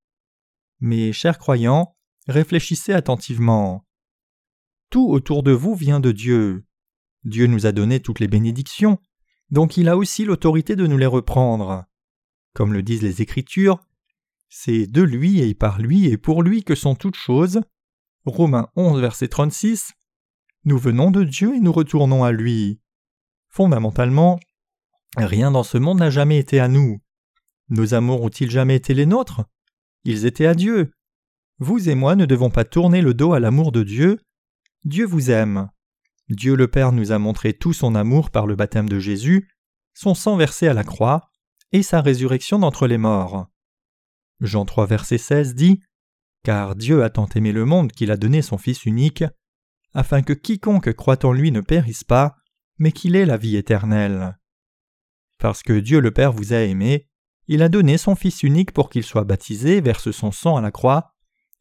Mais, 0.80 1.14
chers 1.14 1.38
croyants, 1.38 1.96
réfléchissez 2.28 2.94
attentivement. 2.94 3.86
Tout 4.90 5.10
autour 5.10 5.44
de 5.44 5.52
vous 5.52 5.76
vient 5.76 6.00
de 6.00 6.12
Dieu. 6.12 6.66
Dieu 7.24 7.48
nous 7.48 7.66
a 7.66 7.72
donné 7.72 8.00
toutes 8.00 8.20
les 8.20 8.28
bénédictions, 8.28 9.00
donc 9.50 9.78
il 9.78 9.90
a 9.90 9.98
aussi 9.98 10.26
l'autorité 10.26 10.76
de 10.76 10.88
nous 10.88 10.98
les 10.98 11.06
reprendre. 11.06 11.86
Comme 12.54 12.74
le 12.74 12.84
disent 12.84 13.02
les 13.02 13.22
Écritures, 13.22 13.80
C'est 14.50 14.86
de 14.86 15.02
lui 15.02 15.40
et 15.40 15.56
par 15.56 15.80
lui 15.80 16.06
et 16.08 16.18
pour 16.18 16.44
lui 16.44 16.64
que 16.64 16.76
sont 16.76 16.96
toutes 16.96 17.16
choses. 17.16 17.62
Romains 18.26 18.70
11, 18.76 19.02
verset 19.02 19.28
36. 19.28 19.94
Nous 20.66 20.78
venons 20.78 21.12
de 21.12 21.24
Dieu 21.24 21.56
et 21.56 21.60
nous 21.60 21.74
retournons 21.74 22.24
à 22.24 22.32
lui. 22.32 22.80
Fondamentalement, 23.50 24.40
rien 25.18 25.52
dans 25.52 25.64
ce 25.64 25.78
monde 25.78 26.00
n'a 26.00 26.10
jamais 26.10 26.38
été 26.38 26.60
à 26.60 26.68
nous. 26.68 27.02
Nos 27.70 27.94
amours 27.94 28.22
ont-ils 28.22 28.50
jamais 28.50 28.76
été 28.76 28.94
les 28.94 29.06
nôtres? 29.06 29.42
Ils 30.04 30.26
étaient 30.26 30.46
à 30.46 30.54
Dieu. 30.54 30.94
Vous 31.60 31.90
et 31.90 31.96
moi 31.96 32.16
ne 32.16 32.26
devons 32.26 32.50
pas 32.50 32.66
tourner 32.66 33.02
le 33.02 33.14
dos 33.14 33.34
à 33.34 33.40
l'amour 33.40 33.72
de 33.72 33.84
Dieu. 33.84 34.20
Dieu 34.84 35.06
vous 35.06 35.32
aime. 35.32 35.70
Dieu 36.30 36.56
le 36.56 36.68
Père 36.68 36.92
nous 36.92 37.12
a 37.12 37.20
montré 37.20 37.54
tout 37.54 37.74
son 37.74 37.96
amour 37.96 38.32
par 38.32 38.48
le 38.48 38.56
baptême 38.56 38.90
de 38.90 39.00
Jésus, 39.00 39.50
son 39.94 40.16
sang 40.16 40.36
versé 40.36 40.68
à 40.68 40.74
la 40.74 40.84
croix, 40.84 41.30
et 41.72 41.84
sa 41.84 42.02
résurrection 42.02 42.60
d'entre 42.60 42.88
les 42.88 42.98
morts. 42.98 43.48
Jean 44.40 44.66
3 44.66 44.86
verset 44.88 45.18
16 45.18 45.56
dit 45.56 45.82
Car 46.44 46.76
Dieu 46.76 47.04
a 47.04 47.10
tant 47.10 47.28
aimé 47.36 47.52
le 47.52 47.66
monde 47.66 47.92
qu'il 47.92 48.12
a 48.12 48.18
donné 48.18 48.42
son 48.42 48.58
Fils 48.58 48.86
unique, 48.86 49.24
afin 49.94 50.22
que 50.22 50.34
quiconque 50.34 50.94
croit 50.94 51.26
en 51.26 51.32
lui 51.32 51.52
ne 51.52 51.62
périsse 51.62 52.04
pas, 52.04 52.36
mais 52.78 52.92
qu'il 52.92 53.16
ait 53.16 53.26
la 53.26 53.38
vie 53.38 53.58
éternelle. 53.58 54.38
Parce 55.38 55.62
que 55.62 55.74
Dieu 55.74 56.00
le 56.00 56.12
Père 56.12 56.34
vous 56.34 56.54
a 56.54 56.60
aimé, 56.60 57.08
il 57.48 57.62
a 57.62 57.70
donné 57.70 57.98
son 57.98 58.16
Fils 58.16 58.44
unique 58.44 58.72
pour 58.72 58.90
qu'il 58.90 59.04
soit 59.04 59.26
baptisé, 59.26 59.82
verse 59.82 60.12
son 60.12 60.32
sang 60.32 60.58
à 60.58 60.62
la 60.62 60.72
croix, 60.72 61.13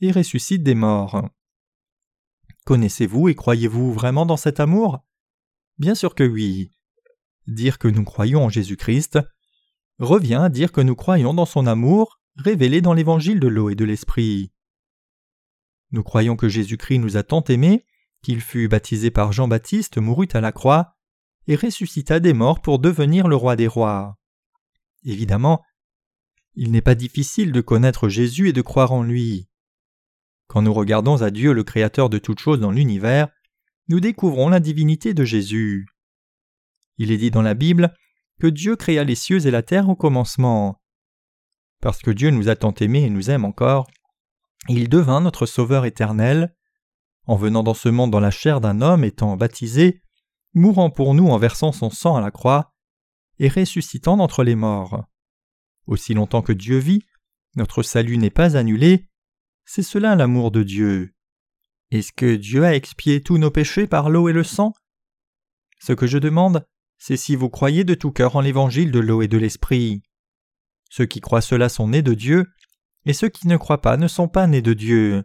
et 0.03 0.11
ressuscite 0.11 0.63
des 0.63 0.75
morts. 0.75 1.31
Connaissez-vous 2.67 3.29
et 3.29 3.35
croyez-vous 3.35 3.93
vraiment 3.93 4.27
dans 4.27 4.37
cet 4.37 4.61
amour? 4.61 4.99
Bien 5.79 5.95
sûr 5.95 6.15
que 6.15 6.25
oui. 6.25 6.71
Dire 7.47 7.79
que 7.79 7.89
nous 7.89 8.05
croyons 8.05 8.45
en 8.45 8.49
Jésus-Christ 8.49 9.19
revient 9.99 10.41
à 10.43 10.49
dire 10.49 10.73
que 10.73 10.81
nous 10.81 10.97
croyons 10.97 11.35
dans 11.35 11.47
son 11.47 11.67
amour 11.67 12.21
révélé 12.37 12.81
dans 12.81 12.95
l'évangile 12.95 13.41
de 13.41 13.49
l'eau 13.49 13.71
et 13.71 13.75
de 13.75 13.85
l'esprit. 13.85 14.53
Nous 15.93 16.03
croyons 16.03 16.37
que 16.37 16.49
Jésus-Christ 16.49 16.99
nous 16.99 17.17
a 17.17 17.23
tant 17.23 17.45
aimés 17.45 17.87
qu'il 18.23 18.41
fut 18.41 18.69
baptisé 18.69 19.11
par 19.11 19.33
Jean-Baptiste, 19.33 19.99
mourut 19.99 20.29
à 20.33 20.41
la 20.41 20.53
croix, 20.53 20.97
et 21.47 21.57
ressuscita 21.57 22.21
des 22.21 22.33
morts 22.33 22.63
pour 22.63 22.79
devenir 22.79 23.29
le 23.29 23.37
roi 23.37 23.57
des 23.57 23.67
rois. 23.67 24.17
Évidemment, 25.05 25.63
il 26.55 26.71
n'est 26.71 26.83
pas 26.83 26.95
difficile 26.95 27.53
de 27.53 27.61
connaître 27.61 28.09
Jésus 28.09 28.49
et 28.49 28.53
de 28.53 28.63
croire 28.63 28.93
en 28.93 29.03
lui. 29.03 29.49
Quand 30.53 30.61
nous 30.61 30.75
regardons 30.75 31.23
à 31.23 31.31
Dieu 31.31 31.55
le 31.55 31.65
Créateur 31.65 32.11
de 32.11 32.19
toutes 32.19 32.39
choses 32.39 32.61
dans 32.61 32.73
l'univers, 32.73 33.29
nous 33.89 34.01
découvrons 34.01 34.51
la 34.51 34.61
divinité 34.61 35.15
de 35.15 35.25
Jésus. 35.25 35.87
Il 36.99 37.11
est 37.11 37.17
dit 37.17 37.31
dans 37.31 37.41
la 37.41 37.55
Bible 37.55 37.95
que 38.39 38.49
Dieu 38.49 38.77
créa 38.77 39.03
les 39.03 39.15
cieux 39.15 39.47
et 39.47 39.51
la 39.51 39.63
terre 39.63 39.89
au 39.89 39.97
commencement. 39.97 40.79
Parce 41.81 42.01
que 42.03 42.11
Dieu 42.11 42.29
nous 42.29 42.51
a 42.51 42.55
tant 42.55 42.75
aimés 42.75 43.05
et 43.05 43.09
nous 43.09 43.31
aime 43.31 43.47
encore, 43.47 43.87
il 44.69 44.91
devint 44.91 45.23
notre 45.23 45.47
Sauveur 45.47 45.87
éternel, 45.87 46.55
en 47.27 47.37
venant 47.37 47.63
dans 47.63 47.73
ce 47.73 47.89
monde 47.89 48.11
dans 48.11 48.21
la 48.21 48.31
chair 48.31 48.61
d'un 48.61 48.83
homme 48.83 49.05
étant 49.05 49.39
baptisé, 49.39 50.03
mourant 50.53 50.91
pour 50.91 51.15
nous 51.15 51.29
en 51.29 51.39
versant 51.39 51.73
son 51.73 51.89
sang 51.89 52.17
à 52.17 52.21
la 52.21 52.31
croix, 52.31 52.75
et 53.39 53.49
ressuscitant 53.49 54.19
d'entre 54.19 54.45
les 54.45 54.55
morts. 54.55 55.03
Aussi 55.87 56.13
longtemps 56.13 56.43
que 56.43 56.53
Dieu 56.53 56.77
vit, 56.77 57.07
notre 57.57 57.83
salut 57.83 58.19
n'est 58.19 58.29
pas 58.29 58.59
annulé, 58.59 59.09
c'est 59.65 59.83
cela 59.83 60.15
l'amour 60.17 60.51
de 60.51 60.63
Dieu. 60.63 61.15
Est-ce 61.91 62.13
que 62.13 62.37
Dieu 62.37 62.65
a 62.65 62.75
expié 62.75 63.23
tous 63.23 63.39
nos 63.39 63.51
péchés 63.51 63.87
par 63.87 64.11
l'eau 64.11 64.29
et 64.29 64.33
le 64.33 64.45
sang? 64.45 64.73
Ce 65.79 65.93
que 65.93 66.07
je 66.07 66.19
demande, 66.19 66.67
c'est 66.99 67.17
si 67.17 67.37
vous 67.37 67.51
croyez 67.51 67.85
de 67.85 67.95
tout 67.95 68.13
cœur 68.13 68.37
en 68.37 68.41
l'évangile 68.41 68.93
de 68.93 69.01
l'eau 69.01 69.23
et 69.23 69.29
de 69.29 69.39
l'esprit. 69.39 70.03
Ceux 70.89 71.07
qui 71.07 71.21
croient 71.21 71.41
cela 71.41 71.69
sont 71.69 71.89
nés 71.89 72.03
de 72.03 72.15
Dieu, 72.15 72.47
et 73.05 73.13
ceux 73.13 73.29
qui 73.29 73.49
ne 73.49 73.57
croient 73.57 73.81
pas 73.81 73.97
ne 73.97 74.09
sont 74.09 74.29
pas 74.29 74.47
nés 74.47 74.63
de 74.63 74.73
Dieu. 74.73 75.25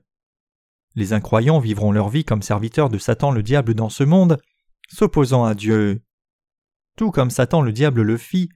Les 0.96 1.14
incroyants 1.14 1.60
vivront 1.60 1.92
leur 1.92 2.10
vie 2.10 2.26
comme 2.26 2.42
serviteurs 2.42 2.90
de 2.90 2.98
Satan 2.98 3.32
le 3.32 3.44
diable 3.44 3.76
dans 3.76 3.90
ce 3.90 4.04
monde, 4.04 4.42
s'opposant 4.90 5.46
à 5.46 5.54
Dieu. 5.54 6.02
Tout 6.96 7.12
comme 7.12 7.30
Satan 7.30 7.62
le 7.62 7.72
diable 7.72 8.02
le 8.02 8.18
fit, 8.18 8.50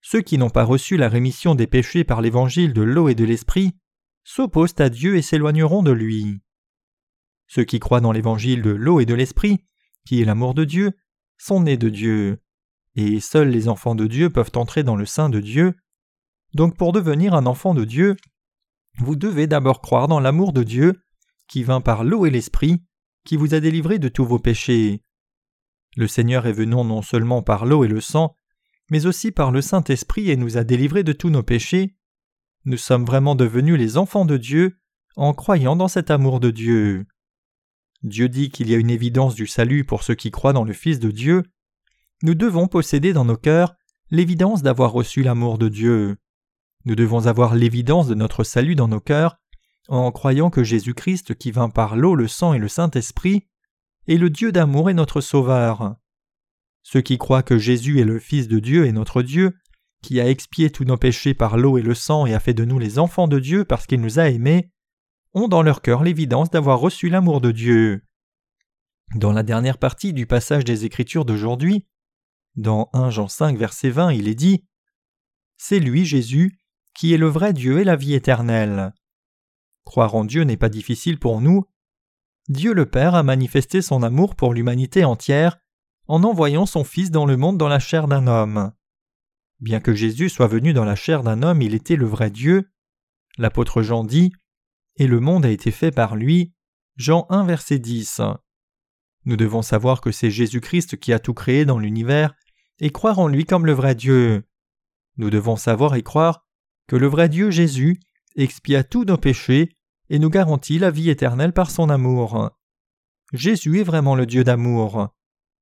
ceux 0.00 0.22
qui 0.22 0.38
n'ont 0.38 0.50
pas 0.50 0.64
reçu 0.64 0.96
la 0.96 1.08
rémission 1.08 1.54
des 1.54 1.66
péchés 1.66 2.04
par 2.04 2.20
l'évangile 2.20 2.72
de 2.72 2.82
l'eau 2.82 3.08
et 3.08 3.14
de 3.14 3.24
l'esprit 3.24 3.74
s'opposent 4.24 4.78
à 4.78 4.88
Dieu 4.88 5.16
et 5.16 5.22
s'éloigneront 5.22 5.82
de 5.82 5.92
lui. 5.92 6.40
Ceux 7.46 7.64
qui 7.64 7.80
croient 7.80 8.00
dans 8.00 8.12
l'évangile 8.12 8.62
de 8.62 8.70
l'eau 8.70 9.00
et 9.00 9.06
de 9.06 9.14
l'esprit, 9.14 9.64
qui 10.06 10.20
est 10.20 10.24
l'amour 10.24 10.54
de 10.54 10.64
Dieu, 10.64 10.92
sont 11.36 11.60
nés 11.60 11.76
de 11.76 11.88
Dieu 11.88 12.40
et 12.96 13.20
seuls 13.20 13.50
les 13.50 13.68
enfants 13.68 13.94
de 13.94 14.06
Dieu 14.06 14.30
peuvent 14.30 14.52
entrer 14.54 14.82
dans 14.82 14.96
le 14.96 15.06
sein 15.06 15.28
de 15.28 15.40
Dieu. 15.40 15.74
Donc 16.54 16.76
pour 16.76 16.92
devenir 16.92 17.34
un 17.34 17.46
enfant 17.46 17.74
de 17.74 17.84
Dieu, 17.84 18.16
vous 18.98 19.16
devez 19.16 19.46
d'abord 19.46 19.80
croire 19.80 20.08
dans 20.08 20.20
l'amour 20.20 20.52
de 20.52 20.62
Dieu, 20.62 21.02
qui 21.48 21.62
vint 21.62 21.80
par 21.80 22.04
l'eau 22.04 22.26
et 22.26 22.30
l'esprit, 22.30 22.82
qui 23.24 23.36
vous 23.36 23.54
a 23.54 23.60
délivré 23.60 23.98
de 23.98 24.08
tous 24.08 24.24
vos 24.24 24.38
péchés. 24.38 25.02
Le 25.96 26.06
Seigneur 26.06 26.46
est 26.46 26.52
venu 26.52 26.74
non 26.74 27.02
seulement 27.02 27.42
par 27.42 27.66
l'eau 27.66 27.84
et 27.84 27.88
le 27.88 28.00
sang, 28.00 28.36
mais 28.90 29.06
aussi 29.06 29.30
par 29.30 29.50
le 29.52 29.60
Saint-Esprit 29.60 30.30
et 30.30 30.36
nous 30.36 30.56
a 30.56 30.64
délivrés 30.64 31.04
de 31.04 31.12
tous 31.12 31.30
nos 31.30 31.42
péchés. 31.42 31.96
Nous 32.64 32.76
sommes 32.76 33.04
vraiment 33.04 33.34
devenus 33.34 33.78
les 33.78 33.96
enfants 33.96 34.24
de 34.24 34.36
Dieu 34.36 34.78
en 35.16 35.32
croyant 35.32 35.76
dans 35.76 35.88
cet 35.88 36.10
amour 36.10 36.40
de 36.40 36.50
Dieu. 36.50 37.06
Dieu 38.02 38.28
dit 38.28 38.50
qu'il 38.50 38.70
y 38.70 38.74
a 38.74 38.78
une 38.78 38.90
évidence 38.90 39.34
du 39.34 39.46
salut 39.46 39.84
pour 39.84 40.02
ceux 40.02 40.14
qui 40.14 40.30
croient 40.30 40.52
dans 40.52 40.64
le 40.64 40.72
Fils 40.72 41.00
de 41.00 41.10
Dieu, 41.10 41.42
nous 42.22 42.34
devons 42.34 42.68
posséder 42.68 43.12
dans 43.12 43.24
nos 43.24 43.36
cœurs 43.36 43.74
l'évidence 44.10 44.62
d'avoir 44.62 44.92
reçu 44.92 45.22
l'amour 45.22 45.56
de 45.56 45.68
Dieu. 45.68 46.16
Nous 46.84 46.94
devons 46.94 47.26
avoir 47.26 47.54
l'évidence 47.54 48.08
de 48.08 48.14
notre 48.14 48.44
salut 48.44 48.74
dans 48.74 48.88
nos 48.88 49.00
cœurs 49.00 49.36
en 49.88 50.12
croyant 50.12 50.50
que 50.50 50.62
Jésus-Christ 50.62 51.34
qui 51.34 51.50
vint 51.50 51.70
par 51.70 51.96
l'eau, 51.96 52.14
le 52.14 52.28
sang 52.28 52.52
et 52.52 52.58
le 52.58 52.68
Saint-Esprit 52.68 53.48
est 54.06 54.16
le 54.16 54.30
Dieu 54.30 54.52
d'amour 54.52 54.90
et 54.90 54.94
notre 54.94 55.20
Sauveur. 55.20 55.96
Ceux 56.82 57.00
qui 57.00 57.18
croient 57.18 57.42
que 57.42 57.58
Jésus 57.58 58.00
est 58.00 58.04
le 58.04 58.18
Fils 58.18 58.48
de 58.48 58.58
Dieu 58.58 58.86
et 58.86 58.92
notre 58.92 59.22
Dieu, 59.22 59.56
qui 60.02 60.20
a 60.20 60.28
expié 60.28 60.70
tous 60.70 60.84
nos 60.84 60.96
péchés 60.96 61.34
par 61.34 61.56
l'eau 61.56 61.78
et 61.78 61.82
le 61.82 61.94
sang 61.94 62.26
et 62.26 62.34
a 62.34 62.40
fait 62.40 62.54
de 62.54 62.64
nous 62.64 62.78
les 62.78 62.98
enfants 62.98 63.28
de 63.28 63.38
Dieu 63.38 63.64
parce 63.64 63.86
qu'il 63.86 64.00
nous 64.00 64.18
a 64.18 64.28
aimés, 64.28 64.70
ont 65.34 65.48
dans 65.48 65.62
leur 65.62 65.82
cœur 65.82 66.02
l'évidence 66.02 66.50
d'avoir 66.50 66.80
reçu 66.80 67.08
l'amour 67.08 67.40
de 67.40 67.52
Dieu. 67.52 68.02
Dans 69.14 69.32
la 69.32 69.42
dernière 69.42 69.78
partie 69.78 70.12
du 70.12 70.26
passage 70.26 70.64
des 70.64 70.84
Écritures 70.84 71.24
d'aujourd'hui, 71.24 71.86
dans 72.56 72.88
1 72.92 73.10
Jean 73.10 73.28
5 73.28 73.56
verset 73.56 73.90
20, 73.90 74.12
il 74.12 74.28
est 74.28 74.34
dit 74.34 74.64
C'est 75.56 75.80
lui, 75.80 76.04
Jésus, 76.04 76.58
qui 76.94 77.12
est 77.12 77.18
le 77.18 77.28
vrai 77.28 77.52
Dieu 77.52 77.80
et 77.80 77.84
la 77.84 77.96
vie 77.96 78.14
éternelle. 78.14 78.92
Croire 79.84 80.14
en 80.14 80.24
Dieu 80.24 80.44
n'est 80.44 80.56
pas 80.56 80.68
difficile 80.68 81.18
pour 81.18 81.40
nous. 81.40 81.64
Dieu 82.48 82.72
le 82.72 82.86
Père 82.86 83.14
a 83.14 83.22
manifesté 83.22 83.82
son 83.82 84.02
amour 84.02 84.34
pour 84.34 84.54
l'humanité 84.54 85.04
entière 85.04 85.58
en 86.08 86.24
envoyant 86.24 86.66
son 86.66 86.82
Fils 86.82 87.10
dans 87.10 87.26
le 87.26 87.36
monde 87.36 87.58
dans 87.58 87.68
la 87.68 87.78
chair 87.78 88.08
d'un 88.08 88.26
homme. 88.26 88.72
Bien 89.60 89.80
que 89.80 89.94
Jésus 89.94 90.30
soit 90.30 90.46
venu 90.46 90.72
dans 90.72 90.84
la 90.84 90.96
chair 90.96 91.22
d'un 91.22 91.42
homme, 91.42 91.60
il 91.60 91.74
était 91.74 91.96
le 91.96 92.06
vrai 92.06 92.30
Dieu. 92.30 92.70
L'apôtre 93.36 93.82
Jean 93.82 94.04
dit 94.04 94.32
Et 94.96 95.06
le 95.06 95.20
monde 95.20 95.44
a 95.44 95.50
été 95.50 95.70
fait 95.70 95.90
par 95.90 96.16
lui. 96.16 96.54
Jean 96.96 97.26
1 97.28 97.44
verset 97.44 97.78
10. 97.78 98.22
Nous 99.26 99.36
devons 99.36 99.62
savoir 99.62 100.00
que 100.00 100.12
c'est 100.12 100.30
Jésus-Christ 100.30 100.98
qui 100.98 101.12
a 101.12 101.18
tout 101.18 101.34
créé 101.34 101.64
dans 101.64 101.78
l'univers 101.78 102.34
et 102.78 102.90
croire 102.90 103.18
en 103.18 103.28
lui 103.28 103.44
comme 103.44 103.66
le 103.66 103.72
vrai 103.72 103.94
Dieu. 103.94 104.44
Nous 105.16 105.28
devons 105.28 105.56
savoir 105.56 105.94
et 105.94 106.02
croire 106.02 106.46
que 106.86 106.96
le 106.96 107.06
vrai 107.06 107.28
Dieu 107.28 107.50
Jésus 107.50 108.00
expia 108.36 108.82
tous 108.82 109.04
nos 109.04 109.18
péchés 109.18 109.76
et 110.08 110.18
nous 110.18 110.30
garantit 110.30 110.78
la 110.78 110.90
vie 110.90 111.10
éternelle 111.10 111.52
par 111.52 111.70
son 111.70 111.90
amour. 111.90 112.50
Jésus 113.32 113.80
est 113.80 113.84
vraiment 113.84 114.14
le 114.14 114.24
Dieu 114.24 114.42
d'amour. 114.42 115.10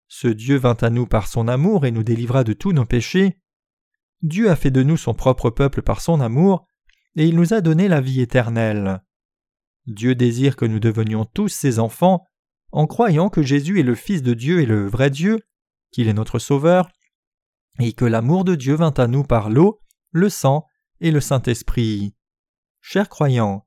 Ce 0.07 0.29
Dieu 0.29 0.57
vint 0.57 0.77
à 0.81 0.89
nous 0.89 1.07
par 1.07 1.27
son 1.27 1.49
amour 1.49 1.85
et 1.85 1.91
nous 1.91 2.05
délivra 2.05 2.45
de 2.45 2.53
tous 2.53 2.73
nos 2.73 2.87
péchés. 2.87 3.39
Dieu 4.23 4.51
a 4.51 4.57
fait 4.57 4.71
de 4.71 4.83
nous 4.83 4.97
son 4.97 5.15
propre 5.15 5.51
peuple 5.51 5.83
par 5.83 6.01
son 6.01 6.21
amour, 6.21 6.67
et 7.17 7.27
il 7.27 7.37
nous 7.37 7.55
a 7.55 7.61
donné 7.61 7.89
la 7.89 8.01
vie 8.01 8.21
éternelle. 8.21 9.03
Dieu 9.87 10.15
désire 10.15 10.57
que 10.57 10.65
nous 10.65 10.81
devenions 10.81 11.25
tous 11.25 11.49
ses 11.49 11.79
enfants 11.79 12.25
en 12.73 12.87
croyant 12.87 13.31
que 13.31 13.43
Jésus 13.43 13.81
est 13.81 13.85
le 13.85 13.95
Fils 13.95 14.23
de 14.23 14.35
Dieu 14.35 14.61
et 14.61 14.67
le 14.67 14.87
vrai 14.87 15.11
Dieu, 15.11 15.41
qu'il 15.91 16.09
est 16.09 16.15
notre 16.15 16.39
Sauveur, 16.39 16.91
et 17.81 17.93
que 17.93 18.05
l'amour 18.05 18.45
de 18.45 18.55
Dieu 18.55 18.75
vint 18.75 18.95
à 18.97 19.07
nous 19.07 19.25
par 19.25 19.51
l'eau, 19.51 19.81
le 20.11 20.29
sang 20.29 20.67
et 21.01 21.11
le 21.11 21.21
Saint-Esprit. 21.21 22.15
Chers 22.81 23.09
croyants, 23.09 23.67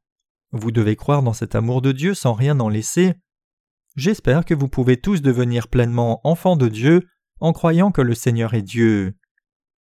vous 0.52 0.72
devez 0.72 0.96
croire 0.96 1.24
dans 1.24 1.34
cet 1.34 1.56
amour 1.56 1.82
de 1.82 1.92
Dieu 1.92 2.14
sans 2.14 2.34
rien 2.34 2.60
en 2.60 2.70
laisser. 2.70 3.14
J'espère 3.96 4.46
que 4.46 4.54
vous 4.54 4.68
pouvez 4.68 4.98
tous 4.98 5.22
devenir 5.22 5.68
pleinement 5.68 6.22
enfants 6.24 6.58
de 6.58 6.68
Dieu 6.68 7.08
en 7.40 7.54
croyant 7.54 7.92
que 7.92 8.02
le 8.02 8.14
Seigneur 8.14 8.54
est 8.54 8.62
Dieu. 8.62 9.18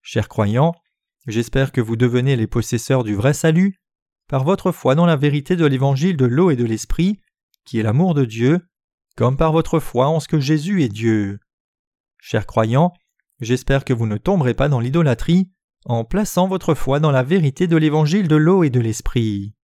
Chers 0.03 0.29
croyants, 0.29 0.75
j'espère 1.27 1.73
que 1.73 1.81
vous 1.81 1.97
devenez 1.97 2.37
les 2.37 2.47
possesseurs 2.47 3.05
du 3.05 3.15
vrai 3.15 3.35
salut 3.35 3.77
par 4.29 4.45
votre 4.45 4.73
foi 4.73 4.95
dans 4.95 5.07
la 5.07 5.17
vérité 5.17 5.57
de 5.57 5.67
l'évangile 5.67 6.17
de 6.17 6.25
l'eau 6.25 6.51
et 6.51 6.57
de 6.57 6.65
l'esprit, 6.65 7.21
qui 7.65 7.79
est 7.79 7.83
l'amour 7.83 8.15
de 8.15 8.25
Dieu, 8.25 8.61
comme 9.17 9.37
par 9.37 9.53
votre 9.53 9.81
foi 9.81 10.09
en 10.09 10.21
ce 10.21 10.29
que 10.29 10.41
Jésus 10.41 10.83
est 10.83 10.89
Dieu. 10.89 11.39
Chers 12.19 12.47
croyants, 12.47 12.93
j'espère 13.41 13.85
que 13.85 13.93
vous 13.93 14.07
ne 14.07 14.17
tomberez 14.17 14.55
pas 14.55 14.69
dans 14.69 14.81
l'idolâtrie 14.81 15.51
en 15.85 16.05
plaçant 16.05 16.47
votre 16.47 16.75
foi 16.75 17.01
dans 17.01 17.11
la 17.11 17.23
vérité 17.23 17.67
de 17.67 17.77
l'évangile 17.77 18.29
de 18.29 18.37
l'eau 18.37 18.65
et 18.65 18.71
de 18.71 18.81
l'esprit. 18.81 19.55